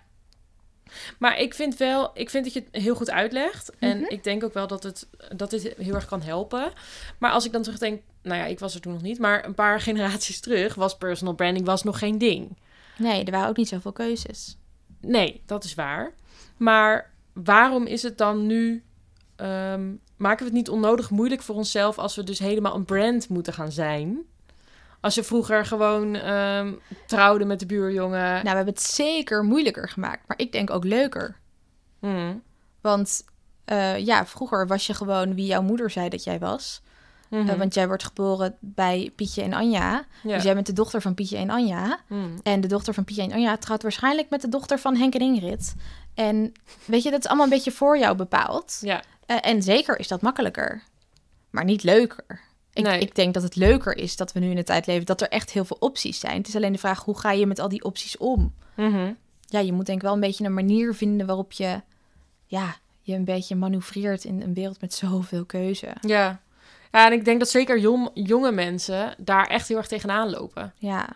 [1.20, 3.72] Maar ik vind wel, ik vind dat je het heel goed uitlegt.
[3.80, 4.12] En Mhm.
[4.12, 6.72] ik denk ook wel dat het dat dit heel erg kan helpen.
[7.20, 9.54] Maar als ik dan terugdenk, nou ja, ik was er toen nog niet, maar een
[9.56, 12.58] paar generaties terug was personal branding was nog geen ding.
[12.98, 14.58] Nee, er waren ook niet zoveel keuzes.
[15.02, 16.14] Nee, dat is waar.
[16.58, 18.84] Maar waarom is het dan nu?
[19.36, 23.30] ehm, maken we het niet onnodig moeilijk voor onszelf als we dus helemaal een brand
[23.30, 24.18] moeten gaan zijn?
[25.06, 26.74] Als je vroeger gewoon ehm,
[27.06, 28.32] trouwde met de buurjongen.
[28.32, 30.28] Nou, we hebben het zeker moeilijker gemaakt.
[30.28, 31.36] Maar ik denk ook leuker.
[32.00, 32.44] Hmm.
[32.82, 33.24] Want
[33.66, 36.82] eh, ja, vroeger was je gewoon wie jouw moeder zei dat jij was.
[37.30, 37.50] Mhm.
[37.50, 40.06] Eh, want jij wordt geboren bij Pietje en Anja.
[40.24, 40.34] ja.
[40.34, 42.00] Dus jij bent de dochter van Pietje en Anja.
[42.08, 42.40] Hmm.
[42.44, 45.22] En de dochter van Pietje en Anja trouwt waarschijnlijk met de dochter van Henk en
[45.22, 45.76] Ingrid.
[46.14, 46.54] En
[46.86, 48.78] weet je, dat is allemaal een beetje voor jou bepaald.
[48.82, 49.02] ja.
[49.26, 50.84] Eh, en zeker is dat makkelijker,
[51.50, 52.42] maar niet leuker.
[52.76, 53.00] Ik, Nee.
[53.00, 55.30] ik denk dat het leuker is dat we nu in de tijd leven dat er
[55.30, 56.38] echt heel veel opties zijn.
[56.38, 58.54] Het is alleen de vraag hoe ga je met al die opties om?
[58.76, 59.14] Mhm.
[59.42, 61.82] Ja, je moet denk ik wel een beetje een manier vinden waarop je
[62.46, 65.96] ja, je een beetje manoeuvreert in een wereld met zoveel keuze.
[66.02, 66.44] ja.
[66.92, 70.74] Ja, en ik denk dat zeker jong, jonge mensen daar echt heel erg tegenaan lopen.
[70.78, 71.10] Ja,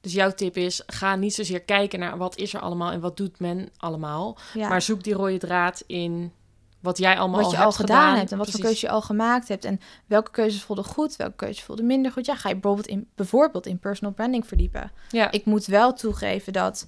[0.00, 3.16] Dus jouw tip is, ga niet zozeer kijken naar wat is er allemaal en wat
[3.16, 4.38] doet men allemaal.
[4.54, 4.68] ja.
[4.68, 6.32] Maar zoek die rode draad in
[6.80, 8.88] wat jij allemaal wat je al, al hebt gedaan, hebt en wat voor keuzes je
[8.88, 12.26] al gemaakt hebt en welke keuzes voelden goed, welke keuzes voelden minder goed.
[12.26, 14.92] Ja, ga je bijvoorbeeld in, bijvoorbeeld in personal branding verdiepen.
[15.10, 16.86] Ja, ik moet wel toegeven dat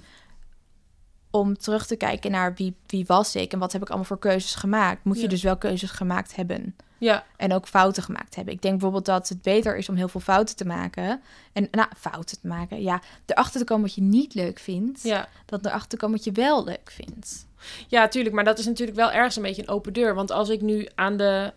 [1.30, 4.18] om terug te kijken naar wie, wie was ik en wat heb ik allemaal voor
[4.18, 5.28] keuzes gemaakt, moet je Ja.
[5.28, 8.55] dus wel keuzes gemaakt hebben ja, en ook fouten gemaakt hebben.
[8.55, 11.21] Ik denk bijvoorbeeld dat het beter is om heel veel fouten te maken
[11.53, 15.29] en nou fouten te maken, ja, erachter te komen wat je niet leuk vindt, ja.
[15.47, 17.47] dan erachter te komen wat je wel leuk vindt.
[17.89, 18.35] ja, tuurlijk.
[18.35, 20.15] Maar dat is natuurlijk wel ergens een beetje een open deur.
[20.15, 21.53] Want als ik nu aan de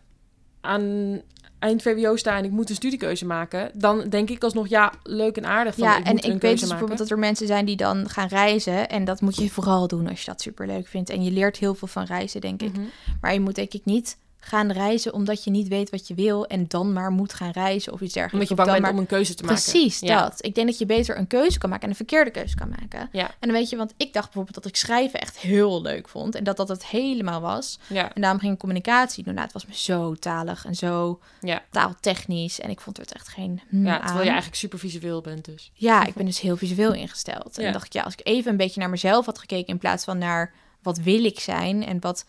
[0.62, 1.22] aan
[1.60, 5.38] eind VWO sta en ik moet een studiekeuze maken, dan denk ik alsnog ja, leuk
[5.38, 5.76] en aardig.
[5.76, 6.68] Van, ja, ik en moet ik weet dus maken.
[6.68, 10.10] bijvoorbeeld dat er mensen zijn die dan gaan reizen en dat moet je vooral doen
[10.10, 12.72] als je dat superleuk vindt en je leert heel veel van reizen, denk ik.
[12.72, 12.86] Mhm.
[13.22, 14.18] Maar je moet denk ik niet
[14.48, 17.94] gaan reizen omdat je niet weet wat je wil en dan maar moet gaan reizen
[17.94, 18.50] of iets Omdat dergelijks.
[18.50, 18.92] je Of bang bent maar...
[18.92, 19.62] om een keuze te maken.
[19.64, 20.22] Precies, Ja.
[20.22, 20.46] dat.
[20.46, 23.10] Ik denk dat je beter een keuze kan maken en een verkeerde keuze kan maken.
[23.12, 23.24] Ja.
[23.28, 26.36] En dan weet je, want ik dacht bijvoorbeeld dat ik schrijven echt heel leuk vond
[26.36, 27.80] en dat dat het helemaal was.
[27.88, 29.34] Ja, En daarom ging ik communicatie doen.
[29.34, 31.64] Nou, het was me zo talig en zo ja.
[31.72, 34.00] taaltechnisch en ik vond het echt geen hmm ja, aan.
[34.00, 35.72] terwijl je eigenlijk super visueel bent dus.
[35.74, 37.58] Ja, ik ben dus heel visueel ingesteld.
[37.58, 39.78] En dan dacht ik, ja, als ik even een beetje naar mezelf had gekeken in
[39.78, 42.26] plaats van naar wat wil ik zijn en wat,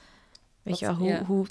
[0.62, 1.24] weet je wel, hoe, ja.
[1.24, 1.46] hoe,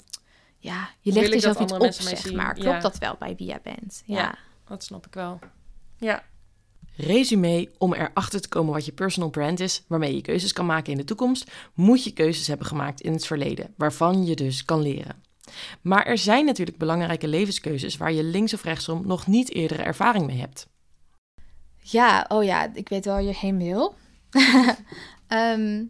[0.66, 2.54] ja, je legt jezelf iets op, zeg maar.
[2.54, 2.80] Klopt Ja.
[2.80, 4.02] dat wel bij wie jij bent?
[4.06, 4.16] Ja.
[4.16, 4.38] Ja.
[4.68, 5.38] Dat snap ik wel.
[5.98, 6.22] Ja.
[6.96, 10.92] Resume, om erachter te komen wat je personal brand is, waarmee je keuzes kan maken
[10.92, 14.80] in de toekomst, moet je keuzes hebben gemaakt in het verleden, waarvan je dus kan
[14.82, 15.22] leren.
[15.80, 20.26] Maar er zijn natuurlijk belangrijke levenskeuzes waar je links of rechtsom nog niet eerdere ervaring
[20.26, 20.66] mee hebt.
[21.78, 23.94] Ja, oh ja, ik weet wel waar je heen wil.
[25.26, 25.84] Ehm,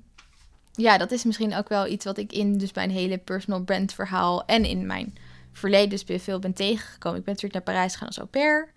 [0.77, 3.93] ja, dat is misschien ook wel iets wat ik in dus mijn hele personal brand
[3.93, 5.15] verhaal en in mijn
[5.53, 7.19] verleden dus veel ben tegengekomen.
[7.19, 8.73] Ik ben natuurlijk naar Parijs gegaan als au pair.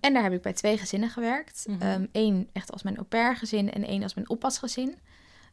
[0.00, 1.64] En daar heb ik bij twee gezinnen gewerkt.
[1.68, 2.06] Mhm.
[2.12, 4.98] Eén echt als mijn au pair gezin en één als mijn oppasgezin.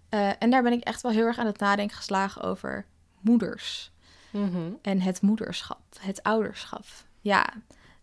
[0.09, 2.85] Eh, en daar ben ik echt wel heel erg aan het nadenken geslagen over
[3.19, 3.91] moeders.
[4.31, 4.71] Mhm.
[4.81, 6.85] En het moederschap, het ouderschap.
[7.21, 7.53] Ja.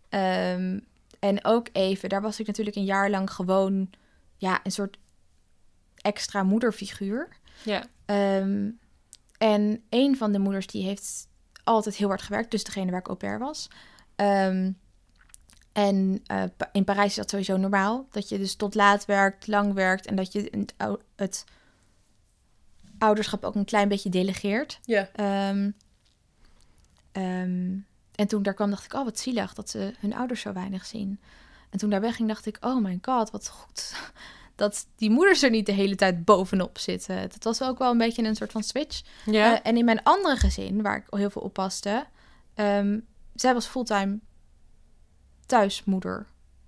[0.09, 0.79] Ehm,
[1.19, 3.89] en ook even, daar was ik natuurlijk een jaar lang gewoon
[4.37, 4.97] ja, een soort
[5.95, 7.27] extra moederfiguur.
[7.63, 7.83] Ja.
[8.05, 8.69] Ehm,
[9.37, 11.27] en een van de moeders die heeft
[11.63, 13.67] altijd heel hard gewerkt, dus degene waar ik au pair was.
[14.15, 14.71] Ehm,
[15.71, 19.73] en eh, in Parijs is dat sowieso normaal, dat je dus tot laat werkt, lang
[19.73, 21.43] werkt en dat je het, ou- het
[22.97, 24.79] ouderschap ook een klein beetje delegeert.
[24.83, 25.09] Ja.
[25.13, 25.69] Ehm,
[28.15, 30.85] en toen daar kwam, dacht ik, oh wat zielig dat ze hun ouders zo weinig
[30.85, 31.19] zien.
[31.69, 33.95] En toen daar wegging, dacht ik, oh mijn god, wat goed
[34.59, 37.29] dat die moeders er niet de hele tijd bovenop zitten.
[37.29, 39.01] Dat was ook wel een beetje een soort van switch.
[39.25, 39.53] Ja.
[39.53, 42.05] Eh, en in mijn andere gezin, waar ik heel veel op paste,
[42.55, 42.99] ehm,
[43.35, 44.19] zij was fulltime
[45.45, 46.25] thuismoeder.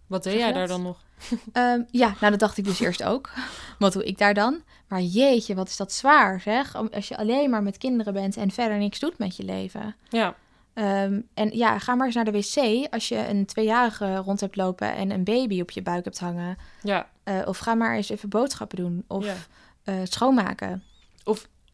[0.08, 1.04] Wat deed jij daar dan nog?
[1.54, 3.30] Ehm, ja, nou dat dacht ik dus eerst ook.
[3.80, 4.62] Wat doe ik daar dan?
[4.88, 6.76] Maar jeetje, wat is dat zwaar zeg.
[6.92, 9.96] Als je alleen maar met kinderen bent en verder niks doet met je leven.
[10.10, 10.36] Ja.
[10.74, 14.55] Ehm, en ja, ga maar eens naar de wc als je een tweejarige rond hebt
[14.55, 16.57] lopen en een baby op je buik hebt hangen.
[16.82, 17.07] Ja.
[17.24, 19.03] Eh, of ga maar eens even boodschappen doen.
[19.07, 19.36] Of Ja.
[19.84, 20.84] eh, schoonmaken.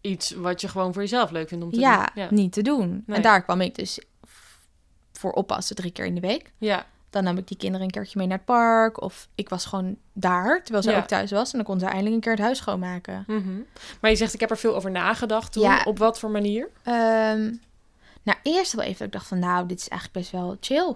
[0.01, 2.23] Iets wat je gewoon voor jezelf leuk vindt om te Ja, doen.
[2.23, 2.27] Ja.
[2.31, 3.03] niet te doen.
[3.05, 3.15] Nee.
[3.17, 3.99] En daar kwam ik dus
[5.13, 6.51] voor oppassen drie keer in de week.
[6.57, 6.85] Ja.
[7.09, 9.01] Dan nam ik die kinderen een keertje mee naar het park.
[9.01, 10.97] Of ik was gewoon daar, terwijl ze Ja.
[10.97, 11.51] ook thuis was.
[11.51, 13.23] En dan kon ze eindelijk een keer het huis schoonmaken.
[13.27, 13.57] Mhm.
[14.01, 15.63] Maar je zegt, ik heb er veel over nagedacht toen.
[15.63, 15.81] Ja.
[15.83, 16.69] Op wat voor manier?
[16.83, 17.53] Ehm,
[18.27, 19.39] nou, eerst wel even dat ik dacht van...
[19.39, 20.95] Nou, dit is eigenlijk best wel chill.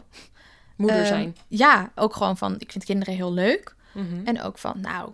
[0.77, 1.35] Moeder Ehm, zijn.
[1.47, 2.55] Ja, ook gewoon van...
[2.57, 3.75] Ik vind kinderen heel leuk.
[3.93, 4.25] Mhm.
[4.25, 5.11] En ook van, nou...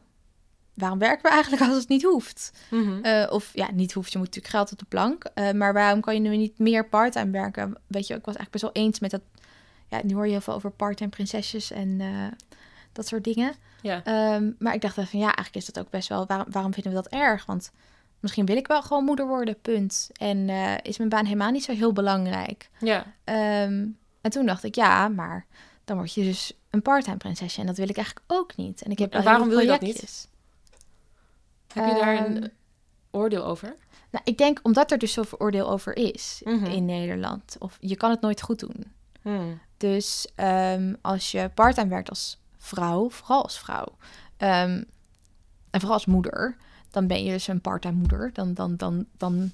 [0.74, 2.52] Waarom werken we eigenlijk als het niet hoeft?
[2.70, 3.02] Mhm.
[3.04, 5.24] Eh, of ja, niet hoeft, je moet natuurlijk geld op de plank.
[5.24, 7.76] Eh, maar waarom kan je nu niet meer parttime werken?
[7.88, 9.22] Weet je, ik was eigenlijk best wel eens met dat.
[9.88, 12.08] Ja, nu hoor je heel veel over parttime prinsesjes en eh,
[12.92, 13.54] dat soort dingen.
[13.82, 14.04] Ja.
[14.04, 16.26] Ehm, maar ik dacht van ja, eigenlijk is dat ook best wel.
[16.26, 17.46] Waarom, waarom vinden we dat erg?
[17.46, 17.72] Want
[18.20, 20.10] misschien wil ik wel gewoon moeder worden, punt.
[20.14, 22.70] En eh, is mijn baan helemaal niet zo heel belangrijk.
[22.80, 23.06] Ja.
[23.24, 23.86] Ehm,
[24.22, 25.46] en toen dacht ik ja, maar
[25.86, 27.60] dan word je dus een parttime prinsesje.
[27.62, 28.82] En dat wil ik eigenlijk ook niet.
[28.82, 30.28] En ik heb En waarom wil je dat niet?
[31.74, 32.50] Heb je daar een Ehm,
[33.12, 33.76] oordeel over?
[34.12, 36.66] Nou, ik denk omdat er dus zoveel oordeel over is Mhm.
[36.66, 37.56] in Nederland.
[37.60, 38.92] Of je kan het nooit goed doen.
[39.22, 39.60] Hmm.
[39.78, 43.96] Dus ehm, als je parttime werkt als vrouw, vooral als vrouw,
[44.38, 44.88] en
[45.72, 46.56] vooral als moeder,
[46.98, 48.30] dan ben je dus een parttime moeder.
[48.34, 49.52] Dan, dan, dan, dan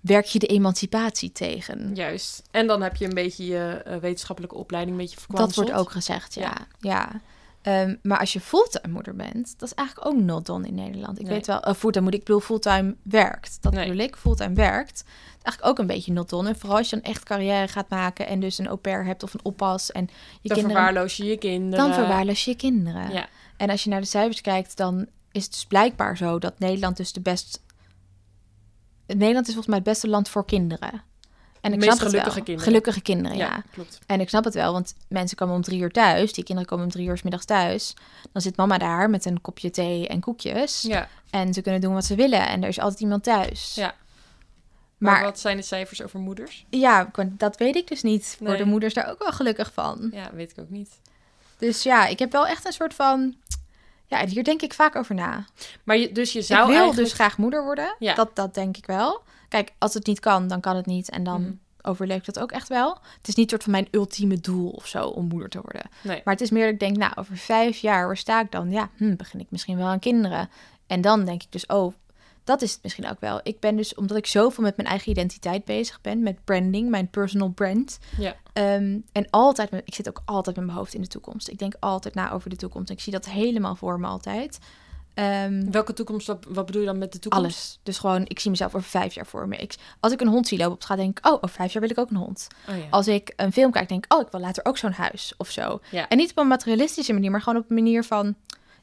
[0.00, 1.90] werk je de emancipatie tegen.
[1.94, 2.42] Juist.
[2.50, 5.66] En dan heb je een beetje je eh, wetenschappelijke opleiding een beetje Dat verkwanseld.
[5.68, 6.40] wordt ook gezegd, ja.
[6.40, 6.66] Ja.
[6.80, 7.20] ja.
[7.62, 11.18] Ehm, maar als je fulltime moeder bent, dat is eigenlijk ook not done in Nederland.
[11.20, 11.34] Ik Nee.
[11.34, 13.58] weet wel, uh, fulltime moet ik bedoel fulltime werkt.
[13.60, 13.86] Dat Nee.
[13.88, 14.96] bedoel ik, fulltime werkt.
[15.04, 15.06] Dat
[15.38, 16.48] is eigenlijk ook een beetje not done.
[16.48, 19.22] En vooral als je dan echt carrière gaat maken en dus een au pair hebt
[19.22, 20.08] of een oppas en je
[20.48, 21.84] Dan kinderen, verwaarloos je je kinderen.
[21.86, 23.10] dan verwaarloos je je kinderen.
[23.12, 23.26] Ja.
[23.56, 26.96] En als je naar de cijfers kijkt, dan is het dus blijkbaar zo dat Nederland
[26.96, 27.62] dus de best...
[29.06, 31.02] Nederland is volgens mij het beste land voor kinderen.
[31.60, 32.44] En ik meest snap het gelukkige wel.
[32.44, 32.68] kinderen.
[32.72, 33.62] Gelukkige kinderen, Ja, ja.
[33.72, 33.98] klopt.
[34.06, 36.32] En ik snap het wel, want mensen komen om drie uur thuis.
[36.32, 37.94] Die kinderen komen om drie uur 's middags thuis.
[38.32, 40.82] Dan zit mama daar met een kopje thee en koekjes.
[40.82, 41.08] Ja.
[41.30, 42.48] En ze kunnen doen wat ze willen.
[42.48, 43.74] En er is altijd iemand thuis.
[43.74, 43.94] Ja.
[44.98, 46.66] Maar, Maar wat zijn de cijfers over moeders?
[46.70, 48.36] ja, dat weet ik dus niet.
[48.38, 48.48] Nee.
[48.48, 50.10] Worden moeders daar ook wel gelukkig van?
[50.12, 51.00] Ja, weet ik ook niet.
[51.58, 53.34] Dus ja, ik heb wel echt een soort van...
[54.20, 55.44] Ja, hier denk ik vaak over na.
[55.84, 57.08] Maar je, dus je zou ik wil eigenlijk...
[57.08, 57.94] dus graag moeder worden.
[57.98, 58.14] Ja.
[58.14, 59.22] Dat, dat denk ik wel.
[59.48, 61.10] Kijk, als het niet kan, dan kan het niet.
[61.10, 61.52] En dan Mhm.
[61.82, 62.98] overleef ik dat ook echt wel.
[63.18, 65.82] Het is niet soort van mijn ultieme doel of zo om moeder te worden.
[66.02, 66.20] Nee.
[66.24, 68.70] Maar het is meer dat ik denk, nou, over vijf jaar, waar sta ik dan?
[68.70, 70.50] Ja, hm, begin ik misschien wel aan kinderen.
[70.86, 71.94] En dan denk ik dus, oh,
[72.44, 73.40] dat is het misschien ook wel.
[73.42, 77.08] Ik ben dus, omdat ik zoveel met mijn eigen identiteit bezig ben, met branding, mijn
[77.10, 77.98] personal brand.
[78.18, 78.36] Ja.
[78.52, 81.48] Ehm, en altijd, met, ik zit ook altijd met mijn hoofd in de toekomst.
[81.48, 82.90] Ik denk altijd na over de toekomst.
[82.90, 84.58] Ik zie dat helemaal voor me altijd.
[85.14, 87.44] Ehm, Welke toekomst, wat, wat bedoel je dan met de toekomst?
[87.44, 87.78] alles.
[87.82, 89.56] Dus gewoon, ik zie mezelf over vijf jaar voor me.
[89.56, 91.82] Ik, als ik een hond zie lopen op straat, denk ik, oh, over vijf jaar
[91.82, 92.46] wil ik ook een hond.
[92.68, 92.84] Oh, ja.
[92.90, 95.50] Als ik een film kijk, denk ik, oh, ik wil later ook zo'n huis of
[95.50, 95.80] zo.
[95.90, 96.08] Ja.
[96.08, 98.34] En niet op een materialistische manier, maar gewoon op een manier van,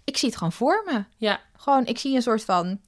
[0.04, 1.04] ik zie het gewoon voor me.
[1.18, 1.40] ja.
[1.58, 2.80] Gewoon, ik zie een soort van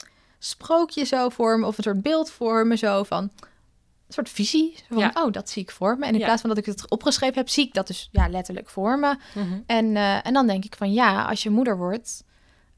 [0.44, 4.76] sprookje zo voor me, of een soort beeld voor me, zo van, een soort visie.
[4.90, 5.12] Van, Ja.
[5.14, 6.06] oh, dat zie ik voor me.
[6.06, 6.26] En in Ja.
[6.26, 9.18] plaats van dat ik het opgeschreven heb, zie ik dat dus ja, letterlijk voor me.
[9.36, 9.60] Mhm.
[9.66, 12.24] En, eh, en dan denk ik van ja, als je moeder wordt,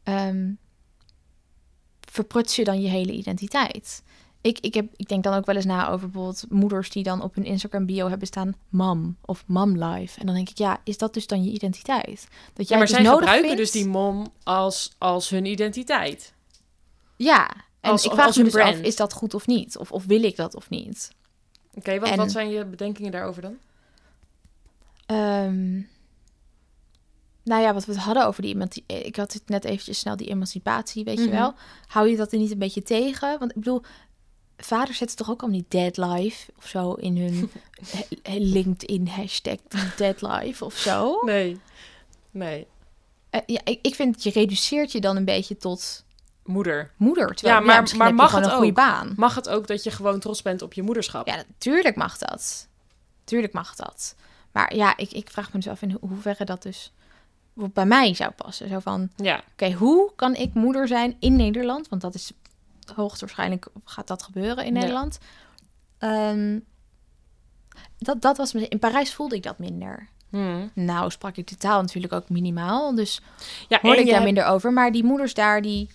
[0.03, 0.51] ehm
[2.11, 4.03] verpruts je dan je hele identiteit.
[4.41, 7.21] Ik, ik, heb, ik denk dan ook wel eens na over bijvoorbeeld moeders die dan
[7.21, 10.19] op hun Instagram bio hebben staan mam of mom life.
[10.19, 12.27] En dan denk ik, ja, is dat dus dan je identiteit?
[12.53, 13.57] Dat Ja, jij maar het zij dus nodig gebruiken vindt?
[13.57, 16.33] dus die mom als, als hun identiteit.
[17.23, 17.49] Ja,
[17.79, 19.77] en Als- ik vraag als me hun dus af, is dat goed of niet?
[19.77, 21.11] Of, of wil ik dat of niet?
[21.73, 23.57] Oké, wat, En- wat zijn je bedenkingen daarover dan?
[25.05, 25.73] Ehm,
[27.43, 30.15] nou ja, wat we het hadden over die emanci- Ik had het net eventjes snel
[30.15, 31.25] die emancipatie, weet Mhm.
[31.25, 31.53] je wel.
[31.87, 33.39] Hou je dat er niet een beetje tegen?
[33.39, 33.81] Want ik bedoel,
[34.57, 37.49] vaders zetten toch ook al niet dead life of zo in hun
[38.53, 39.57] LinkedIn hashtag
[39.97, 41.19] dead life of zo.
[41.25, 41.59] Nee.
[42.31, 42.67] Nee.
[43.29, 46.03] Eh, ja, ik, ik vind je reduceert je dan een beetje tot
[46.45, 46.91] Moeder.
[46.97, 47.35] moeder.
[47.35, 48.73] Terwijl, Ja, maar- maar mag het een goede ook?
[48.75, 49.13] baan.
[49.15, 51.27] Mag het ook dat je gewoon trots bent op je moederschap?
[51.27, 52.67] Ja, natuurlijk mag dat.
[53.23, 54.15] Tuurlijk mag dat.
[54.51, 56.93] Maar ja, ik, ik vraag me dus af in ho- hoeverre dat dus
[57.53, 58.69] bij mij zou passen.
[58.69, 59.43] Zo van, Ja.
[59.51, 61.89] oké, hoe kan ik moeder zijn in Nederland?
[61.89, 62.31] Want dat is
[62.95, 64.79] hoogstwaarschijnlijk gaat dat gebeuren in Ja.
[64.79, 65.19] Nederland.
[65.97, 66.59] Ehm,
[67.97, 70.07] dat, dat was me- in Parijs voelde ik dat minder.
[70.29, 70.71] Hmm.
[70.73, 73.21] Nou, sprak ik de taal natuurlijk ook minimaal, dus
[73.67, 74.73] Ja, hoorde ik daar hebt- minder over.
[74.73, 75.89] Maar die moeders daar, die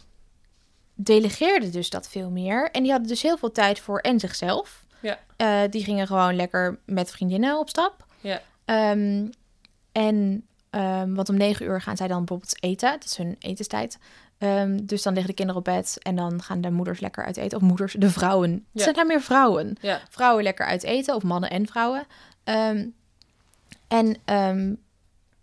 [1.01, 2.71] delegeerden dus dat veel meer.
[2.71, 4.85] En die hadden dus heel veel tijd voor en zichzelf.
[5.01, 5.19] Ja.
[5.37, 8.07] Eh, die gingen gewoon lekker met vriendinnen op stap.
[8.21, 8.41] Ja.
[8.65, 9.27] Ehm,
[9.93, 12.91] en, ehm, want om negen uur gaan zij dan bijvoorbeeld eten.
[12.91, 13.99] Dat is hun etenstijd.
[14.39, 17.37] Ehm, dus dan liggen de kinderen op bed en dan gaan de moeders lekker uit
[17.37, 17.59] eten.
[17.59, 18.67] Of moeders, de vrouwen.
[18.73, 19.77] Het zijn daar meer vrouwen.
[19.81, 20.01] Ja.
[20.09, 22.07] Vrouwen lekker uit eten, of mannen en vrouwen.
[23.89, 24.17] En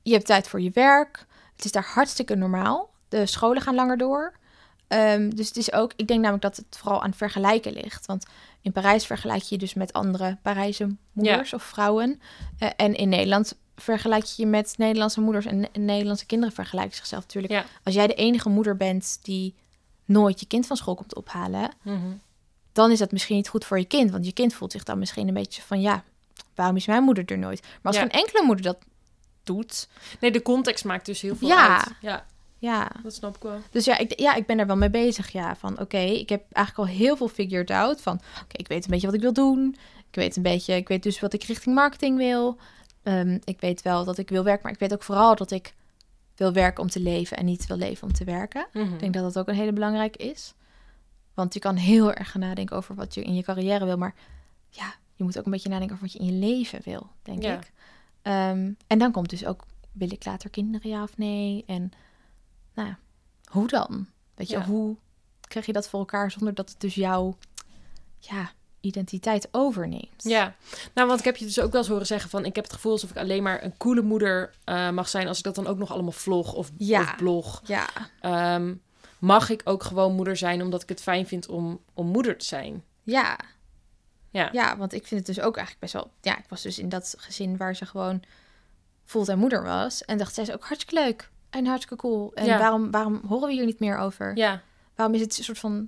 [0.01, 1.25] je hebt tijd voor je werk.
[1.55, 2.89] Het is daar hartstikke normaal.
[3.09, 4.33] De scholen gaan langer door.
[4.95, 8.05] Ehm, dus het is ook, ik denk namelijk dat het vooral aan vergelijken ligt.
[8.05, 8.25] Want
[8.61, 12.21] in Parijs vergelijk je je dus met andere Parijse moeders of vrouwen.
[12.59, 16.95] Eh, en in Nederland vergelijk je je met Nederlandse moeders en, en Nederlandse kinderen vergelijken
[16.95, 17.53] zichzelf natuurlijk.
[17.53, 17.65] Ja.
[17.83, 19.53] Als jij de enige moeder bent die
[20.05, 21.99] nooit je kind van school komt ophalen, Mhm.
[22.73, 24.11] dan is dat misschien niet goed voor je kind.
[24.11, 26.03] Want je kind voelt zich dan misschien een beetje van ja,
[26.55, 27.61] waarom is mijn moeder er nooit?
[27.61, 28.01] Maar als Ja.
[28.01, 28.77] geen enkele moeder dat
[29.43, 29.87] doet,
[30.19, 31.75] Nee, de context maakt dus heel veel Ja.
[31.77, 31.91] uit.
[32.01, 32.25] Ja,
[32.65, 32.91] ja.
[33.03, 33.59] dat snap ik wel.
[33.71, 35.31] Dus ja ik, ja, ik ben er wel mee bezig.
[35.31, 38.01] Ja, van oké, ik heb eigenlijk al heel veel figured out.
[38.01, 39.75] Van oké, ik weet een beetje wat ik wil doen.
[40.09, 42.57] Ik weet een beetje, ik weet dus wat ik richting marketing wil.
[43.03, 45.73] Ehm, ik weet wel dat ik wil werken, maar ik weet ook vooral dat ik
[46.35, 48.67] wil werken om te leven en niet wil leven om te werken.
[48.73, 48.93] Mhm.
[48.93, 50.53] Ik denk dat dat ook een hele belangrijke is.
[51.33, 53.97] Want je kan heel erg gaan nadenken over wat je in je carrière wil.
[53.97, 54.13] Maar
[54.69, 57.43] ja, je moet ook een beetje nadenken over wat je in je leven wil, denk
[57.43, 57.53] Ja.
[57.57, 57.71] ik.
[58.21, 61.63] Ehm, en dan komt dus ook, wil ik later kinderen, ja of nee?
[61.67, 61.91] En
[62.75, 62.93] nou,
[63.45, 64.07] hoe dan?
[64.35, 64.65] Weet je, Ja.
[64.65, 64.95] hoe
[65.47, 67.37] krijg je dat voor elkaar zonder dat het dus jouw
[68.19, 68.51] ja,
[68.81, 70.23] identiteit overneemt?
[70.23, 70.55] Ja,
[70.93, 72.45] nou, want ik heb je dus ook wel eens horen zeggen van...
[72.45, 75.27] ik heb het gevoel alsof ik alleen maar een coole moeder eh, mag zijn...
[75.27, 77.01] als ik dat dan ook nog allemaal vlog of, Ja.
[77.01, 77.61] of blog.
[77.65, 77.87] Ja,
[78.21, 78.73] Ehm,
[79.19, 82.45] mag ik ook gewoon moeder zijn omdat ik het fijn vind om, om moeder te
[82.45, 82.83] zijn?
[83.03, 83.37] ja.
[84.29, 84.49] Ja.
[84.51, 86.11] Ja, want ik vind het dus ook eigenlijk best wel...
[86.21, 88.23] Ja, ik was dus in dat gezin waar ze gewoon
[89.05, 90.05] fulltime moeder was.
[90.05, 92.31] En dacht, zij is ook hartstikke leuk en hartstikke cool.
[92.33, 92.57] En Ja.
[92.59, 94.37] waarom, waarom horen we hier niet meer over?
[94.37, 94.61] Ja,
[94.95, 95.87] Waarom is het een soort van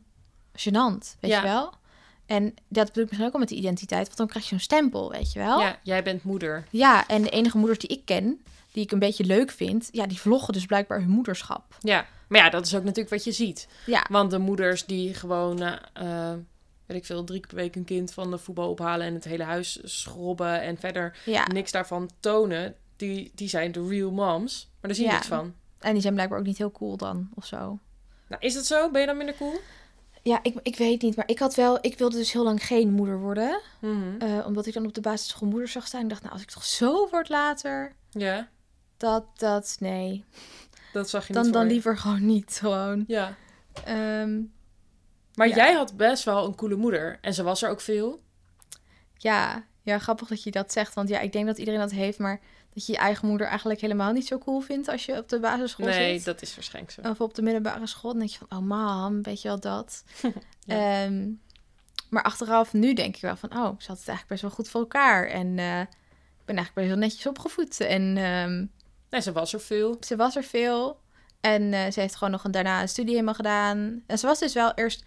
[0.58, 1.38] gênant, weet Ja.
[1.38, 1.74] je wel?
[2.26, 4.06] En dat bedoel ik misschien ook al met de identiteit.
[4.06, 5.60] Want dan krijg je zo'n stempel, weet je wel?
[5.60, 6.68] ja, jij bent moeder.
[6.70, 8.42] Ja, en de enige moeders die ik ken,
[8.72, 9.90] die ik een beetje leuk vind...
[9.92, 11.76] Ja, die vloggen dus blijkbaar hun moederschap.
[11.80, 13.68] Ja, maar ja, dat is ook natuurlijk wat je ziet.
[13.86, 15.62] Ja, Want de moeders die gewoon,
[15.94, 16.34] eh,
[16.86, 19.06] weet ik veel, drie keer per week een kind van de voetbal ophalen...
[19.08, 21.46] en het hele huis schrobben en verder ja.
[21.48, 22.76] niks daarvan tonen...
[22.98, 25.16] Die, die zijn de real moms, maar daar zie je Ja.
[25.16, 25.54] niks van.
[25.80, 27.80] En die zijn blijkbaar ook niet heel cool dan, of zo.
[28.28, 28.92] Nou, is dat zo?
[28.92, 29.60] Ben je dan minder cool?
[30.24, 31.78] Ja, ik, ik weet niet, maar ik had wel...
[31.82, 33.62] Ik wilde dus heel lang geen moeder worden.
[33.82, 34.18] Mhm.
[34.20, 36.02] Eh, omdat ik dan op de basisschool moeder zag staan.
[36.04, 38.48] Ik dacht, nou, als ik toch zo word later, Ja,
[38.98, 40.26] dat, dat, nee.
[40.94, 41.72] dat zag je Dan, niet dan je.
[41.72, 43.04] liever gewoon niet, gewoon.
[43.08, 43.36] Ja,
[43.86, 44.42] Ehm,
[45.36, 45.56] maar Ja.
[45.56, 47.18] jij had best wel een coole moeder.
[47.22, 48.22] En ze was er ook veel.
[49.18, 50.94] ja, ja, grappig dat je dat zegt.
[50.94, 52.40] Want ja, ik denk dat iedereen dat heeft, maar
[52.78, 55.40] dat je je eigen moeder eigenlijk helemaal niet zo cool vindt als je op de
[55.40, 56.26] basisschool Nee, zit.
[56.26, 57.02] dat is waarschijnlijk zo.
[57.10, 58.10] Of op de middelbare school.
[58.12, 60.04] Dan denk je van, oh mam, weet je wel dat.
[60.60, 61.04] Ja.
[61.04, 61.30] Ehm,
[62.10, 64.70] maar achteraf, nu denk ik wel van, oh, ze had het eigenlijk best wel goed
[64.70, 65.28] voor elkaar.
[65.28, 67.80] En eh, ik ben eigenlijk best wel netjes opgevoed.
[67.80, 68.66] En ehm,
[69.10, 69.98] Nee, ze was er veel.
[70.00, 71.00] ze was er veel.
[71.42, 74.04] En eh, ze heeft gewoon nog een, daarna een studie helemaal gedaan.
[74.08, 75.04] En ze was dus wel eerst...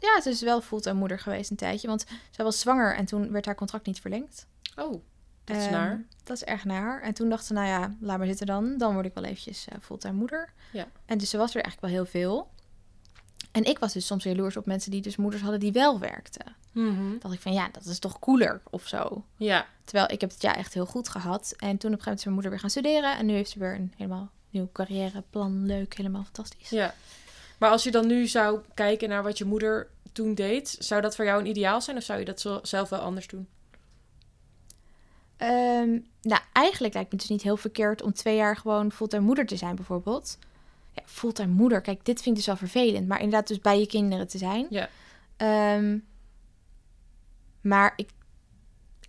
[0.00, 1.88] Ja, ze is wel fulltime moeder geweest een tijdje.
[1.88, 4.46] Want ze was zwanger en toen werd haar contract niet verlengd.
[4.76, 5.02] Oh,
[5.52, 6.04] dat is Ehm, naar.
[6.24, 7.02] Dat is erg naar.
[7.02, 8.78] En toen dacht ze, nou ja, laat maar zitten dan.
[8.78, 10.52] Dan word ik wel eventjes eh, fulltime moeder.
[10.72, 10.86] Ja.
[11.06, 12.48] En dus ze was er eigenlijk wel heel veel.
[13.52, 16.56] En ik was dus soms jaloers op mensen die dus moeders hadden die wel werkten.
[16.72, 17.18] Mhm.
[17.18, 19.24] dacht ik van, ja, dat is toch cooler of zo.
[19.36, 21.54] Ja, Terwijl ik heb het jaar echt heel goed gehad.
[21.56, 23.16] En toen op een gegeven moment is mijn moeder weer gaan studeren.
[23.18, 25.66] En nu heeft ze weer een helemaal nieuw carrièreplan.
[25.66, 26.68] Leuk, helemaal fantastisch.
[26.70, 26.94] ja.
[27.58, 31.16] Maar als je dan nu zou kijken naar wat je moeder toen deed, zou dat
[31.16, 33.48] voor jou een ideaal zijn of zou je dat zelf wel anders doen?
[35.40, 39.24] Ehm, nou, eigenlijk lijkt me het dus niet heel verkeerd om twee jaar gewoon fulltime
[39.24, 40.38] moeder te zijn, bijvoorbeeld.
[40.92, 43.08] Ja, fulltime moeder, kijk, dit vind ik dus wel vervelend.
[43.08, 44.66] Maar inderdaad, dus bij je kinderen te zijn.
[44.70, 44.88] Ja.
[45.36, 45.98] Ehm,
[47.60, 48.08] maar ik,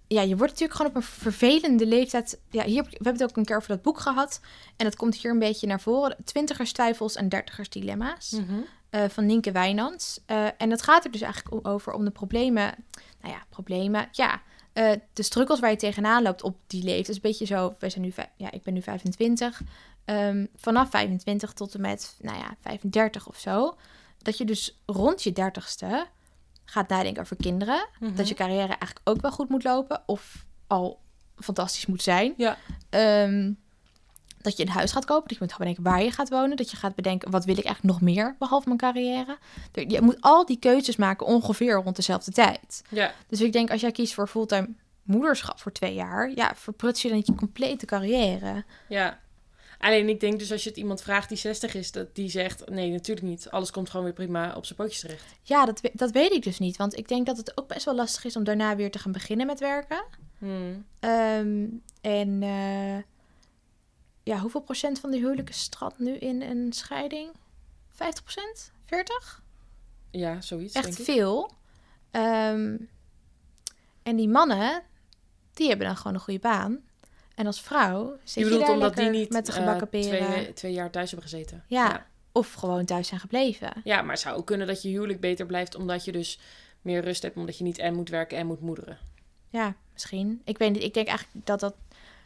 [0.07, 2.39] ja, je wordt natuurlijk gewoon op een vervelende leeftijd.
[2.49, 4.39] Ja, hier, we hebben het ook een keer over dat boek gehad.
[4.75, 6.17] En dat komt hier een beetje naar voren.
[6.23, 8.32] Twintigers twijfels en dertigers dilemma's.
[8.32, 8.59] Mhm.
[8.89, 10.19] eh, van Nienke Wijnands.
[10.25, 12.75] Eh, en dat gaat er dus eigenlijk over om de problemen...
[13.21, 14.41] Nou ja, problemen, ja.
[14.74, 17.09] Eh, de struggles waar je tegenaan loopt op die leeftijd.
[17.09, 17.76] is een beetje zo...
[17.80, 19.61] We zijn nu, ja, ik ben nu 25.
[20.05, 23.76] Ehm, vanaf 25 tot en met, nou ja, 35 of zo.
[24.17, 26.07] Dat je dus rond je dertigste
[26.65, 27.88] gaat nadenken over kinderen.
[27.99, 28.15] Mhm.
[28.15, 30.03] Dat je carrière eigenlijk ook wel goed moet lopen.
[30.05, 30.99] Of al
[31.36, 32.34] fantastisch moet zijn.
[32.38, 32.57] Ja.
[32.89, 33.51] Ehm,
[34.44, 35.28] dat je een huis gaat kopen.
[35.28, 36.58] Dat je moet gaan bedenken waar je gaat wonen.
[36.58, 39.38] Dat je gaat bedenken, wat wil ik eigenlijk nog meer behalve mijn carrière.
[39.88, 42.82] Je moet al die keuzes maken ongeveer rond dezelfde tijd.
[42.89, 44.70] Ja, Dus ik denk, als jij kiest voor fulltime
[45.04, 46.32] moederschap voor twee jaar...
[46.36, 48.64] ja, verpruts je dan je complete carrière.
[48.88, 49.20] ja.
[49.80, 52.70] Alleen ik denk dus als je het iemand vraagt die 60 is, dat die zegt:
[52.70, 53.50] nee, natuurlijk niet.
[53.50, 55.24] Alles komt gewoon weer prima op zijn pootjes terecht.
[55.42, 56.78] Ja, dat, dat weet ik dus niet.
[56.78, 59.12] Want ik denk dat het ook best wel lastig is om daarna weer te gaan
[59.12, 60.04] beginnen met werken.
[60.38, 60.86] Hmm.
[61.00, 61.66] Ehm,
[62.02, 62.98] en eh,
[64.24, 67.32] ja, hoeveel procent van de huwelijken strandt nu in een scheiding?
[67.89, 68.72] 50 procent?
[68.86, 69.43] 40?
[70.11, 70.74] Ja, zoiets.
[70.74, 71.05] Echt denk ik.
[71.05, 71.51] veel.
[72.11, 72.78] Ehm,
[74.03, 74.84] en die mannen,
[75.53, 76.80] die hebben dan gewoon een goede baan.
[77.36, 80.28] En als vrouw zit Je bedoelt omdat die niet met de eh, gebakken peren.
[80.28, 81.63] twee, twee jaar thuis hebben gezeten.
[81.67, 81.86] Ja.
[81.86, 82.05] ja.
[82.32, 83.82] Of gewoon thuis zijn gebleven.
[83.84, 86.39] Ja, maar het zou ook kunnen dat je huwelijk beter blijft omdat je dus
[86.82, 88.97] meer rust hebt, omdat je niet en moet werken en moet moederen.
[89.49, 90.41] Ja, misschien.
[90.43, 90.84] Ik weet niet.
[90.84, 91.76] Ik denk eigenlijk dat dat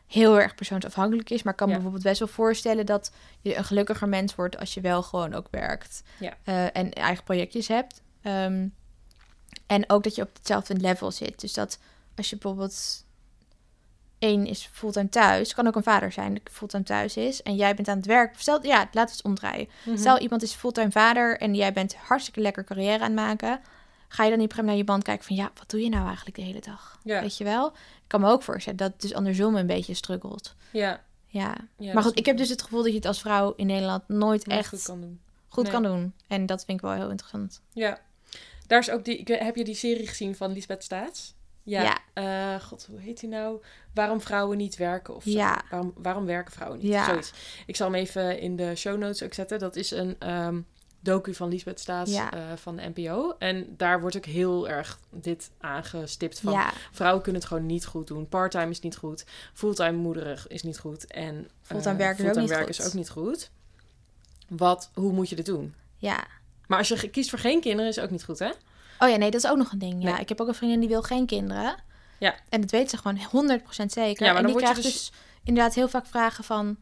[0.07, 1.43] heel erg persoonsafhankelijk is.
[1.43, 1.79] Maar ik kan me Ja.
[1.79, 5.47] bijvoorbeeld best wel voorstellen dat je een gelukkiger mens wordt als je wel gewoon ook
[5.51, 6.03] werkt.
[6.19, 6.33] Ja.
[6.43, 8.01] Eh, en eigen projectjes hebt.
[8.21, 8.67] Ehm,
[9.67, 11.39] en ook dat je op hetzelfde level zit.
[11.41, 11.79] Dus dat
[12.15, 13.03] als je bijvoorbeeld
[14.19, 17.43] één is fulltime thuis, kan ook een vader zijn die fulltime thuis is.
[17.43, 18.39] En jij bent aan het werk.
[18.39, 19.67] Stel, ja, laten we het omdraaien.
[19.85, 19.97] Mhm.
[19.97, 23.59] Stel, iemand is fulltime vader en jij bent hartstikke lekker carrière aan het maken.
[24.07, 26.05] Ga je dan niet prima naar je band kijken van, ja, wat doe je nou
[26.05, 26.99] eigenlijk de hele dag?
[27.03, 27.67] Ja, Weet je wel?
[27.67, 27.73] Ik
[28.07, 30.55] kan me ook voorstellen dat het dus andersom een beetje struggelt.
[30.71, 31.03] ja.
[31.27, 31.55] Ja.
[31.77, 34.07] ja maar goed, ik heb dus het gevoel dat je het als vrouw in Nederland
[34.07, 35.19] nooit echt goed kan doen.
[35.49, 35.91] kan Nee.
[35.91, 36.13] doen.
[36.27, 37.61] En dat vind ik wel heel interessant.
[37.73, 37.99] Ja.
[38.67, 39.23] Daar is ook die.
[39.25, 41.33] Heb je die serie gezien van Lisbeth Staats?
[41.63, 41.81] Ja.
[41.83, 41.97] Ja.
[42.55, 43.61] Eh, God, hoe heet die nou?
[43.93, 45.29] Waarom vrouwen niet werken of zo.
[45.29, 45.61] Ja.
[45.69, 46.87] Waarom, waarom werken vrouwen niet?
[46.87, 47.05] Ja.
[47.05, 47.33] Zoiets.
[47.65, 49.59] Ik zal hem even in de show notes ook zetten.
[49.59, 50.61] Dat is een ehm,
[51.05, 52.31] docu van Lisbeth Staats Ja.
[52.33, 53.35] eh, van de NPO.
[53.39, 56.53] En daar wordt ook heel erg dit aangestipt van...
[56.53, 58.27] ja, Vrouwen kunnen het gewoon niet goed doen.
[58.29, 59.25] Parttime is niet goed.
[59.53, 61.05] Fulltime moederig is niet goed.
[61.07, 62.83] En Fulltime eh, werken is ook fulltime niet werken goed.
[62.83, 63.49] is ook niet goed.
[64.47, 65.75] Wat, hoe moet je dit doen?
[65.97, 66.23] ja.
[66.67, 68.49] Maar als je kiest voor geen kinderen is ook niet goed, hè?
[68.99, 70.03] Oh ja, nee, dat is ook nog een ding.
[70.03, 70.19] Ja, Nee.
[70.21, 71.75] ik heb ook een vriendin die wil geen kinderen.
[72.19, 72.35] Ja.
[72.49, 74.25] En dat weet ze gewoon 100% zeker.
[74.25, 75.11] Ja, maar en die krijgt dus- dus...
[75.43, 76.77] inderdaad heel vaak vragen van...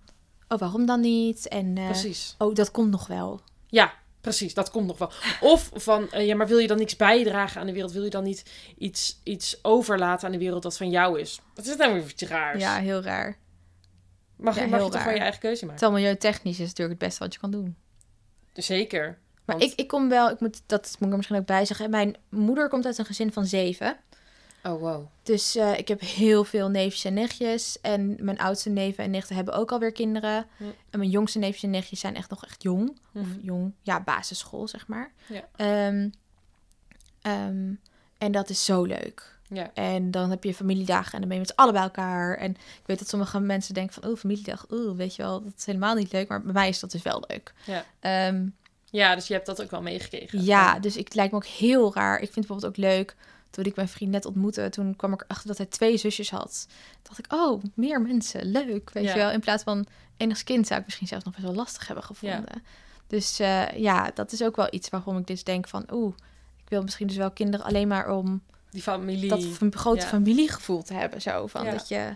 [0.48, 1.48] Oh, waarom dan niet?
[1.48, 2.36] En eh, Precies.
[2.38, 3.42] oh, dat komt nog wel.
[3.68, 3.94] Ja,
[4.24, 4.54] precies.
[4.54, 5.12] Dat komt nog wel.
[5.42, 7.92] Of van, eh, ja, maar wil je dan niks bijdragen aan de wereld?
[7.92, 8.44] Wil je dan niet
[8.78, 11.42] iets, iets overlaten aan de wereld dat van jou is?
[11.56, 12.62] Wat is het nou weer iets raars?
[12.62, 13.38] Ja, heel raar.
[14.36, 15.80] mag ja, je, mag je toch gewoon je eigen keuze maken?
[15.80, 17.76] Terwijl milieutechnisch is natuurlijk het beste wat je kan doen.
[18.54, 19.18] Zeker.
[19.46, 21.66] Maar Want- ik, ik kom wel, ik moet, dat moet ik er misschien ook bij
[21.66, 21.90] zeggen.
[21.90, 23.98] Mijn moeder komt uit een gezin van zeven.
[24.64, 25.06] Oh, wow.
[25.24, 27.82] Dus eh, ik heb heel veel neefjes en nichtjes.
[27.82, 30.46] En mijn oudste neven en nichten hebben ook alweer kinderen.
[30.90, 32.90] En mijn jongste neefjes en nichtjes zijn echt nog echt jong.
[33.14, 33.40] Of Mhm.
[33.42, 35.12] jong, ja, basisschool zeg maar.
[35.28, 35.48] Ja.
[35.56, 36.10] Ehm,
[37.22, 37.74] ehm,
[38.18, 39.32] en dat is zo leuk.
[39.48, 39.72] Ja.
[39.74, 42.38] En dan heb je familiedagen en dan ben je met z'n allen bij elkaar.
[42.38, 45.54] En ik weet dat sommige mensen denken van, oh, familiedag, oh, weet je wel, dat
[45.58, 46.28] is helemaal niet leuk.
[46.28, 47.54] Maar bij mij is dat dus wel leuk.
[47.66, 47.86] Ja.
[48.00, 48.48] Ehm,
[48.86, 50.44] ja, dus je hebt dat ook wel meegekregen.
[50.44, 52.14] ja, dus ik het lijkt me ook heel raar.
[52.14, 53.16] Ik vind het bijvoorbeeld ook leuk.
[53.54, 56.66] Toen ik mijn vriend net ontmoette, toen kwam ik erachter dat hij twee zusjes had.
[56.92, 59.12] Toen dacht ik, oh, meer mensen, leuk, weet Ja.
[59.12, 59.32] je wel.
[59.32, 59.86] In plaats van
[60.18, 62.64] enig kind zou ik misschien zelfs nog best wel lastig hebben gevonden.
[63.08, 66.14] Dus eh, ja, dat is ook wel iets waarom ik dus denk van, oeh,
[66.64, 69.30] ik wil misschien dus wel kinderen alleen maar om Die familie.
[69.30, 70.08] dat f- grote ja.
[70.08, 71.22] familiegevoel te hebben.
[71.22, 72.16] Zo van dat je,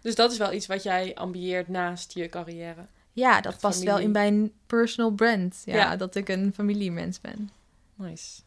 [0.00, 2.86] Dus dat is wel iets wat jij ambieert naast je carrière.
[3.12, 5.62] ja, dat Echt past wel in mijn personal brand.
[5.64, 5.96] Ja, Ja.
[5.96, 7.50] dat ik een familiemens ben.
[7.94, 8.40] Nice.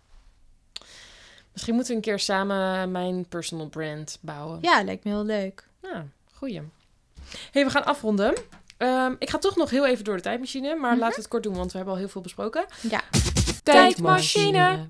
[1.52, 4.58] Misschien moeten we een keer samen mijn personal brand bouwen.
[4.62, 5.68] Ja, lijkt me heel leuk.
[5.82, 6.62] Ja, goeie.
[7.52, 8.34] hey, we gaan afronden.
[8.78, 10.99] Ehm, ik ga toch nog heel even door de tijdmachine, maar Mhm.
[10.99, 12.66] laten we het kort doen, want we hebben al heel veel besproken.
[12.89, 13.02] Ja.
[13.64, 14.89] Tijdmachine.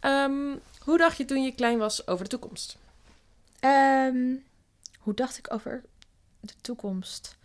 [0.00, 2.76] Ehm, hoe dacht je toen je klein was over de toekomst?
[3.60, 4.34] Ehm,
[4.98, 5.82] hoe dacht ik over
[6.40, 7.36] de toekomst?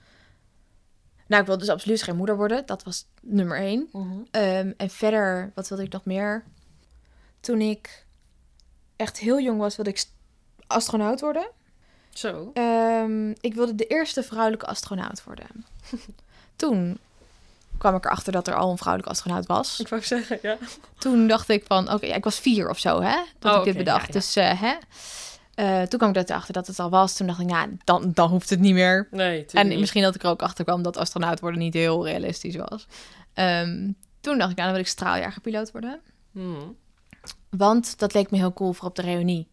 [1.28, 2.66] Nou, ik wilde dus absoluut geen moeder worden.
[2.66, 3.90] Dat was nummer één.
[4.32, 6.44] Ehm, en verder, wat wilde ik nog meer?
[7.40, 8.06] Toen ik
[8.98, 10.14] echt heel jong was, wilde ik st-
[10.68, 11.50] astronaut worden.
[12.14, 12.52] Zo.
[12.54, 15.48] Ehm, ik wilde de eerste vrouwelijke astronaut worden.
[16.56, 16.98] Toen
[17.78, 19.80] kwam ik erachter dat er al een vrouwelijke astronaut was.
[19.80, 20.58] Ik wou zeggen, ja.
[20.98, 23.18] Toen dacht ik van, oké, ja, ik was vier of zo, hè?
[23.40, 24.00] Dat Oh, ik dit bedacht.
[24.02, 24.20] ja, ja.
[24.20, 24.74] Dus, eh, hè?
[25.56, 27.16] Eh, toen kwam ik erachter dat het al was.
[27.16, 29.08] Toen dacht ik, nou, dan, dan hoeft het niet meer.
[29.12, 32.56] Nee, En misschien dat ik er ook achter kwam dat astronaut worden niet heel realistisch
[32.56, 32.88] was.
[33.34, 33.92] Ehm,
[34.22, 36.00] Toen dacht ik, nou, dan wil ik straaljagerpiloot worden.
[36.32, 36.62] Mhm.
[37.50, 39.48] Want dat leek me heel cool voor op de reunie.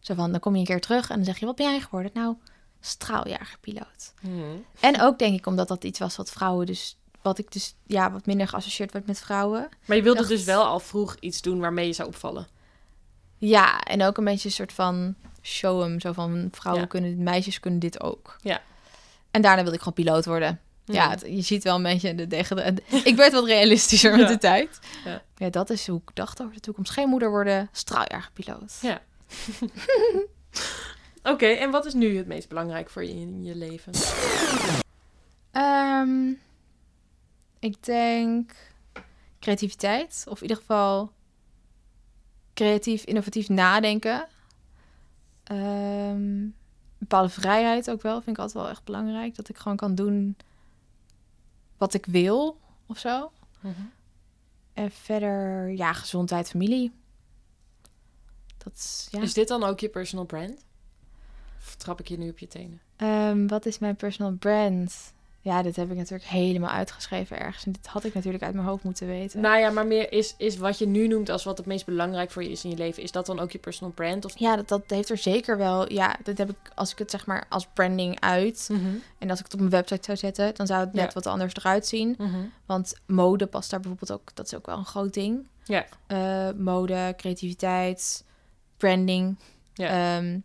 [0.00, 1.80] Zo van, dan kom je een keer terug en dan zeg je, wat ben jij
[1.80, 2.10] geworden?
[2.14, 2.36] Nou,
[2.80, 4.12] straaljagerpiloot.
[4.20, 4.42] Mhm.
[4.80, 6.96] En ook denk ik omdat dat iets was wat vrouwen dus...
[7.22, 9.68] Wat ik dus, ja, wat minder geassocieerd werd met vrouwen.
[9.84, 12.46] Maar je wilde Dacht- dus wel al vroeg iets doen waarmee je zou opvallen.
[13.36, 16.00] Ja, en ook een beetje een soort van show.
[16.00, 16.88] Zo van, vrouwen Ja.
[16.88, 18.36] kunnen, meisjes kunnen dit ook.
[18.42, 18.60] Ja.
[19.30, 20.60] En daarna wilde ik gewoon piloot worden.
[20.94, 22.74] Ja, het- je ziet wel een beetje de tegen de.
[23.04, 24.78] Ik werd wat realistischer met de tijd.
[25.04, 25.22] Ja.
[25.36, 25.50] Ja.
[25.50, 26.92] dat is hoe ik dacht over de toekomst.
[26.92, 28.78] Geen moeder worden, straaljagerpiloot.
[28.80, 29.00] Ja.
[31.22, 33.92] Oké, en wat is nu het meest belangrijk voor je in je leven?
[35.52, 36.28] Ehm,
[37.58, 38.52] ik denk
[39.40, 40.24] creativiteit.
[40.28, 41.12] Of in ieder geval
[42.54, 44.26] creatief, innovatief nadenken.
[45.44, 46.46] Ehm,
[46.98, 48.14] bepaalde vrijheid ook wel.
[48.22, 49.34] Vind ik altijd wel echt belangrijk.
[49.36, 50.36] Dat ik gewoon kan doen
[51.78, 53.32] wat ik wil of zo.
[54.72, 56.92] En verder, ja, gezondheid, familie.
[58.58, 59.20] Dat is, ja.
[59.20, 60.64] Is dit dan ook je personal brand?
[61.58, 62.80] Of trap ik je nu op je tenen?
[62.96, 65.12] Ehm, wat is mijn personal brand?
[65.40, 67.64] Ja, dit heb ik natuurlijk helemaal uitgeschreven ergens.
[67.64, 69.40] En dit had ik natuurlijk uit mijn hoofd moeten weten.
[69.40, 72.30] Nou ja, maar meer is, is wat je nu noemt als wat het meest belangrijk
[72.30, 73.02] voor je is in je leven.
[73.02, 74.24] Is dat dan ook je personal brand?
[74.24, 74.38] Of...
[74.38, 75.92] Ja, dat, dat heeft er zeker wel.
[75.92, 78.68] Ja, dat heb ik als ik het zeg maar als branding uit.
[79.18, 81.10] En als ik het op mijn website zou zetten, dan zou het net Ja.
[81.12, 82.16] wat anders eruit zien.
[82.66, 84.34] Want mode past daar bijvoorbeeld ook.
[84.34, 85.48] Dat is ook wel een groot ding.
[85.64, 85.86] Ja.
[86.06, 88.24] Eh, mode, creativiteit,
[88.76, 89.38] branding.
[89.74, 90.16] Ja.
[90.16, 90.38] Ehm,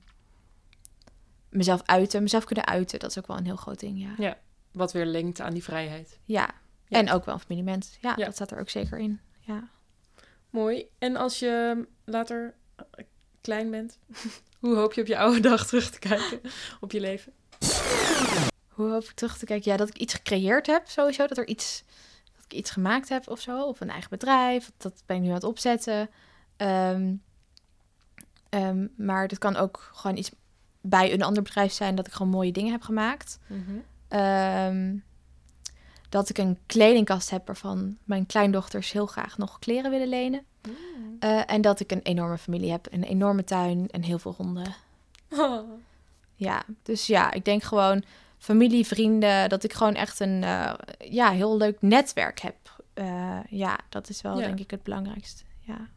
[1.50, 3.00] mezelf uiten, mezelf kunnen uiten.
[3.00, 4.38] Dat is ook wel een heel groot ding, ja.
[4.74, 6.20] Wat weer linkt aan die vrijheid.
[6.24, 6.50] Ja.
[6.88, 6.98] Ja.
[7.00, 7.98] En ook wel een familiemens.
[8.02, 8.26] Ja, Ja.
[8.26, 9.20] dat staat er ook zeker in.
[9.40, 9.68] Ja.
[10.50, 10.86] Mooi.
[11.00, 12.86] En als je later eh,
[13.42, 13.98] klein bent,
[14.60, 16.42] hoe hoop je op je oude dag terug te kijken
[16.80, 17.34] op je leven?
[18.68, 19.72] Hoe hoop ik terug te kijken?
[19.72, 21.28] Ja, dat ik iets gecreëerd heb, sowieso.
[21.28, 21.84] Dat er iets,
[22.36, 23.64] dat ik iets gemaakt heb of zo.
[23.64, 24.72] Of een eigen bedrijf.
[24.78, 26.10] Dat ben ik nu aan het opzetten.
[26.58, 27.14] Ehm,
[28.50, 30.32] ehm, maar dat kan ook gewoon iets
[30.82, 31.96] bij een ander bedrijf zijn.
[31.96, 33.40] Dat ik gewoon mooie dingen heb gemaakt.
[34.14, 34.98] Ehm,
[36.10, 40.46] dat ik een kledingkast heb waarvan mijn kleindochters heel graag nog kleren willen lenen.
[41.20, 42.88] Eh, en dat ik een enorme familie heb.
[42.92, 44.76] Een enorme tuin en heel veel honden.
[45.30, 45.70] Oh.
[46.36, 48.04] Ja, dus ja, ik denk gewoon
[48.38, 52.56] familie, vrienden, dat ik gewoon echt een eh, ja, heel leuk netwerk heb.
[52.94, 54.46] Eh, ja, dat is wel Ja.
[54.46, 55.44] denk ik het belangrijkste.
[55.60, 55.88] Ja.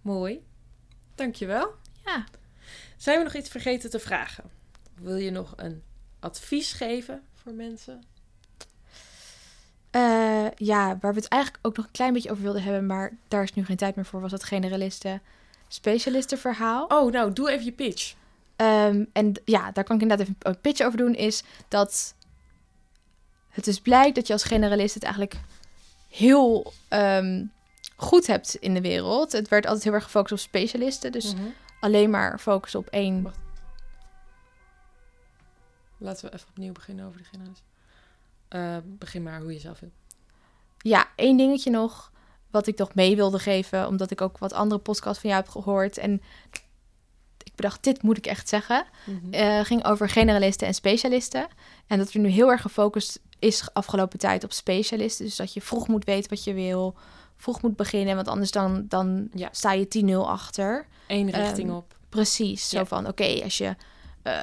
[0.00, 0.44] Mooi.
[1.14, 1.70] Dankjewel.
[2.04, 2.24] Ja.
[2.96, 4.50] Zijn we nog iets vergeten te vragen?
[4.94, 5.82] Wil je nog een
[6.20, 8.02] advies geven voor mensen?
[9.90, 13.12] Eh, ja, waar we het eigenlijk ook nog een klein beetje over wilden hebben, maar
[13.28, 15.22] daar is nu geen tijd meer voor, was het generalisten
[15.68, 16.84] specialisten verhaal.
[16.86, 18.14] Oh, nou, doe even je pitch.
[18.56, 22.14] Ehm, en ja, daar kan ik inderdaad even een pitch over doen, is dat
[23.48, 25.40] het dus blijkt dat je als generalist het eigenlijk
[26.08, 27.44] heel ehm,
[27.96, 29.32] goed hebt in de wereld.
[29.32, 31.42] Het werd altijd heel erg gefocust op specialisten, dus Mhm.
[31.80, 33.22] alleen maar focus op één.
[33.22, 33.38] Wacht.
[36.00, 37.64] Laten we even opnieuw beginnen over de generatie.
[38.48, 39.90] Eh, begin maar hoe je zelf wil.
[40.78, 42.12] Ja, één dingetje nog
[42.50, 45.50] wat ik nog mee wilde geven, omdat ik ook wat andere podcasts van jou heb
[45.52, 46.22] gehoord en
[47.42, 48.86] ik bedacht, dit moet ik echt zeggen.
[49.06, 49.32] Mhm.
[49.34, 51.48] eh, ging over generalisten en specialisten.
[51.86, 55.24] En dat er nu heel erg gefocust is afgelopen tijd op specialisten.
[55.24, 56.96] Dus dat je vroeg moet weten wat je wil,
[57.36, 59.48] vroeg moet beginnen, want anders dan, dan Ja.
[59.52, 60.86] sta je 10-0 achter.
[61.06, 61.98] Eén richting Ehm, op.
[62.08, 62.84] Precies, zo Ja.
[62.86, 63.74] van oké, als je
[64.22, 64.38] eh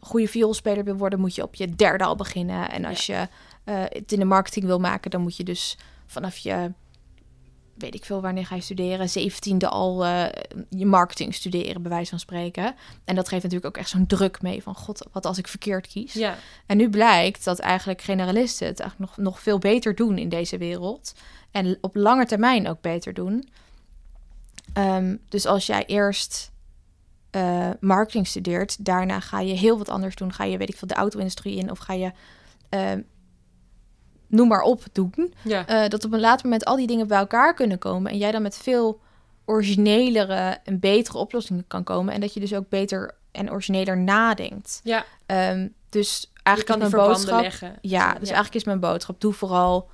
[0.00, 2.70] goede vioolspeler wil worden, moet je op je derde al beginnen.
[2.70, 3.28] En als je
[3.64, 6.72] eh, het in de marketing wil maken, dan moet je dus vanaf je,
[7.74, 10.24] weet ik veel, wanneer ga je studeren, zeventiende al eh,
[10.70, 12.74] je marketing studeren, bij wijze van spreken.
[13.04, 15.86] En dat geeft natuurlijk ook echt zo'n druk mee van, god, wat als ik verkeerd
[15.86, 16.12] kies.
[16.12, 16.36] Ja.
[16.66, 20.58] En nu blijkt dat eigenlijk generalisten het eigenlijk nog, nog veel beter doen in deze
[20.58, 21.14] wereld.
[21.50, 23.48] En op lange termijn ook beter doen.
[24.72, 26.52] Ehm, dus als jij eerst
[27.30, 30.32] eh, marketing studeert, daarna ga je heel wat anders doen.
[30.32, 32.12] Ga je, weet ik veel, de auto-industrie in of ga je,
[32.68, 33.00] ehm,
[34.26, 35.34] noem maar op, doen.
[35.44, 35.66] Ja.
[35.66, 38.12] Eh, dat op een later moment al die dingen bij elkaar kunnen komen.
[38.12, 39.00] En jij dan met veel
[39.44, 42.14] originelere en betere oplossingen kan komen.
[42.14, 44.80] En dat je dus ook beter en origineler nadenkt.
[44.84, 45.04] ja.
[45.26, 47.40] Ehm, dus eigenlijk is mijn boodschap.
[47.40, 47.78] leggen.
[47.80, 49.90] Ja, dus eigenlijk is mijn boodschap: doe vooral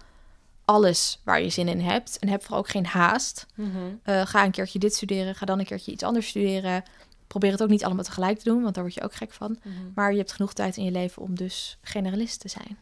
[0.65, 2.19] alles waar je zin in hebt.
[2.19, 3.47] En heb vooral ook geen haast.
[3.55, 3.69] Mhm.
[4.03, 6.83] Eh, ga een keertje dit studeren, ga dan een keertje iets anders studeren.
[7.27, 9.59] Probeer het ook niet allemaal tegelijk te doen, want daar word je ook gek van.
[9.63, 9.75] Mhm.
[9.95, 12.77] Maar je hebt genoeg tijd in je leven om dus generalist te zijn.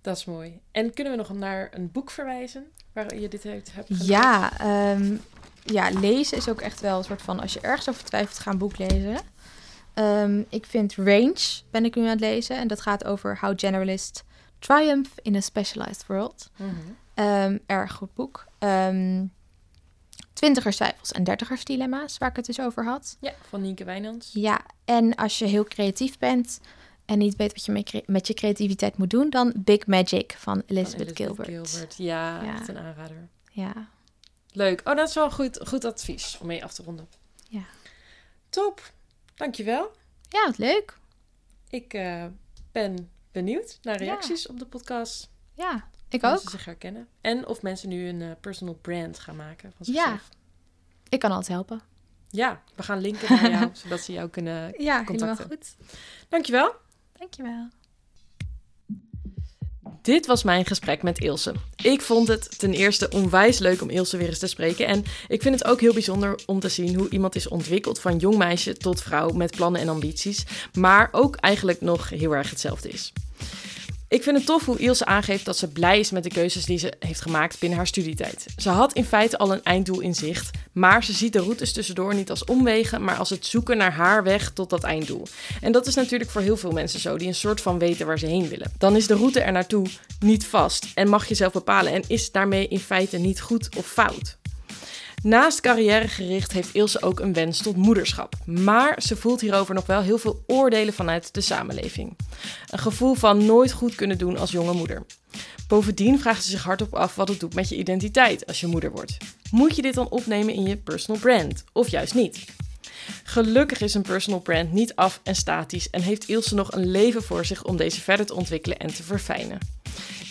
[0.00, 0.60] Dat is mooi.
[0.70, 4.06] En kunnen we nog naar een boek verwijzen waar je dit hebt gedaan?
[4.06, 5.16] Ja, ehm,
[5.64, 7.40] ja, lezen is ook echt wel een soort van...
[7.40, 9.18] als je ergens over twijfelt, ga een boek lezen.
[9.94, 12.56] Ehm, ik vind Range, ben ik nu aan het lezen.
[12.56, 14.22] En dat gaat over how generalists
[14.58, 16.50] triumph in a specialized world.
[16.56, 16.70] Mhm.
[17.14, 18.46] Ehm, erg goed boek.
[18.58, 19.24] Ehm
[20.38, 23.16] Twintigers twijfels en dertigers dilemma's, waar ik het dus over had.
[23.20, 24.30] Ja, van Nienke Wijnands.
[24.32, 26.60] Ja, en als je heel creatief bent
[27.04, 31.16] en niet weet wat je met je creativiteit moet doen, dan Big Magic van Elizabeth,
[31.16, 31.48] Gilbert.
[31.48, 31.94] Gilbert.
[31.96, 33.28] Ja, ja, echt een aanrader.
[33.50, 33.88] Ja.
[34.52, 34.80] Leuk.
[34.84, 37.08] Oh, dat is wel goed, goed advies om mee af te ronden.
[37.48, 37.64] Ja.
[38.48, 38.92] Top.
[39.34, 39.90] Dankjewel.
[40.28, 40.98] Ja, wat leuk.
[41.68, 42.24] Ik uh,
[42.72, 45.30] ben benieuwd naar reacties op de podcast.
[45.54, 46.40] Ja, ik ook.
[46.40, 47.08] Ze zich herkennen.
[47.20, 50.06] En of mensen nu een uh, personal brand gaan maken van zichzelf.
[50.06, 50.20] Ja,
[51.08, 51.80] ik kan altijd helpen.
[52.30, 55.26] Ja, we gaan linken naar jou, zodat ze jou kunnen ja, contacten.
[55.26, 55.76] Ja, helemaal goed.
[56.28, 56.74] Dankjewel.
[57.12, 57.68] Dankjewel.
[60.02, 61.54] Dit was mijn gesprek met Ilse.
[61.76, 64.86] Ik vond het ten eerste onwijs leuk om Ilse weer eens te spreken.
[64.86, 68.16] En ik vind het ook heel bijzonder om te zien hoe iemand is ontwikkeld van
[68.16, 70.44] jong meisje tot vrouw met plannen en ambities.
[70.72, 73.12] Maar ook eigenlijk nog heel erg hetzelfde is.
[74.08, 76.78] Ik vind het tof hoe Ilse aangeeft dat ze blij is met de keuzes die
[76.78, 78.46] ze heeft gemaakt binnen haar studietijd.
[78.56, 82.14] Ze had in feite al een einddoel in zicht, maar ze ziet de routes tussendoor
[82.14, 85.26] niet als omwegen, maar als het zoeken naar haar weg tot dat einddoel.
[85.60, 88.18] En dat is natuurlijk voor heel veel mensen zo, die een soort van weten waar
[88.18, 88.72] ze heen willen.
[88.78, 89.86] Dan is de route er naartoe
[90.20, 93.86] niet vast en mag je zelf bepalen en is daarmee in feite niet goed of
[93.86, 94.36] fout.
[95.22, 98.34] Naast carrièregericht heeft Ilse ook een wens tot moederschap.
[98.44, 102.16] Maar ze voelt hierover nog wel heel veel oordelen vanuit de samenleving.
[102.68, 105.06] Een gevoel van nooit goed kunnen doen als jonge moeder.
[105.68, 108.90] Bovendien vraagt ze zich hardop af wat het doet met je identiteit als je moeder
[108.90, 109.16] wordt.
[109.50, 111.64] Moet je dit dan opnemen in je personal brand?
[111.72, 112.44] Of juist niet?
[113.24, 117.22] Gelukkig is een personal brand niet af en statisch en heeft Ilse nog een leven
[117.22, 119.58] voor zich om deze verder te ontwikkelen en te verfijnen.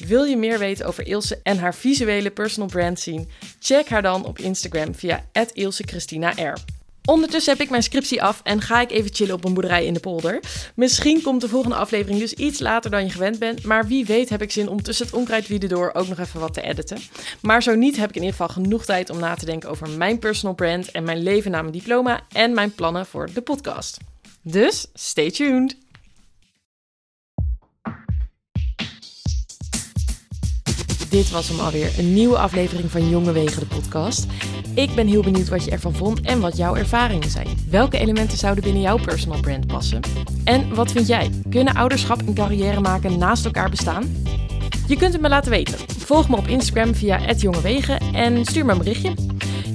[0.05, 3.30] Wil je meer weten over Ilse en haar visuele personal brand zien?
[3.59, 6.76] Check haar dan op Instagram via @ilse_christina_r.
[7.07, 9.93] Ondertussen heb ik mijn scriptie af en ga ik even chillen op een boerderij in
[9.93, 10.39] de polder.
[10.76, 14.30] Misschien komt de volgende aflevering dus iets later dan je gewend bent, maar wie weet
[14.30, 16.97] heb ik zin om tussen het onkruidwieden door ook nog even wat te editen.
[17.41, 19.89] Maar zo niet heb ik in ieder geval genoeg tijd om na te denken over
[19.89, 23.97] mijn personal brand en mijn leven na mijn diploma en mijn plannen voor de podcast.
[24.41, 25.87] Dus stay tuned!
[31.18, 34.26] Dit was hem alweer, een nieuwe aflevering van Jonge Wegen, de podcast.
[34.74, 37.47] Ik ben heel benieuwd wat je ervan vond en wat jouw ervaringen zijn.
[37.70, 39.99] Welke elementen zouden binnen jouw personal brand passen?
[40.43, 41.30] En wat vind jij?
[41.49, 44.03] Kunnen ouderschap en carrière maken naast elkaar bestaan?
[44.88, 45.76] Je kunt het me laten weten.
[45.98, 49.14] Volg me op Instagram via @jongewegen en stuur me een berichtje.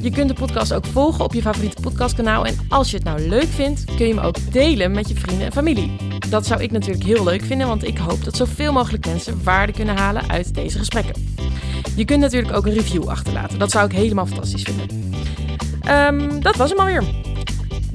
[0.00, 2.46] Je kunt de podcast ook volgen op je favoriete podcastkanaal.
[2.46, 5.46] En als je het nou leuk vindt, kun je me ook delen met je vrienden
[5.46, 5.96] en familie.
[6.28, 9.72] Dat zou ik natuurlijk heel leuk vinden, want ik hoop dat zoveel mogelijk mensen waarde
[9.72, 11.14] kunnen halen uit deze gesprekken.
[11.96, 13.58] Je kunt natuurlijk ook een review achterlaten.
[13.58, 15.12] Dat zou ik helemaal fantastisch vinden.
[15.88, 17.04] Um, dat was hem alweer.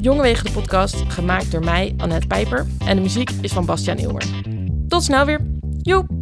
[0.01, 2.65] Jongewegen de podcast, gemaakt door mij, Annette Pijper.
[2.86, 4.24] En de muziek is van Bastiaan Ilmer.
[4.88, 5.39] Tot snel weer.
[5.82, 6.18] Joep!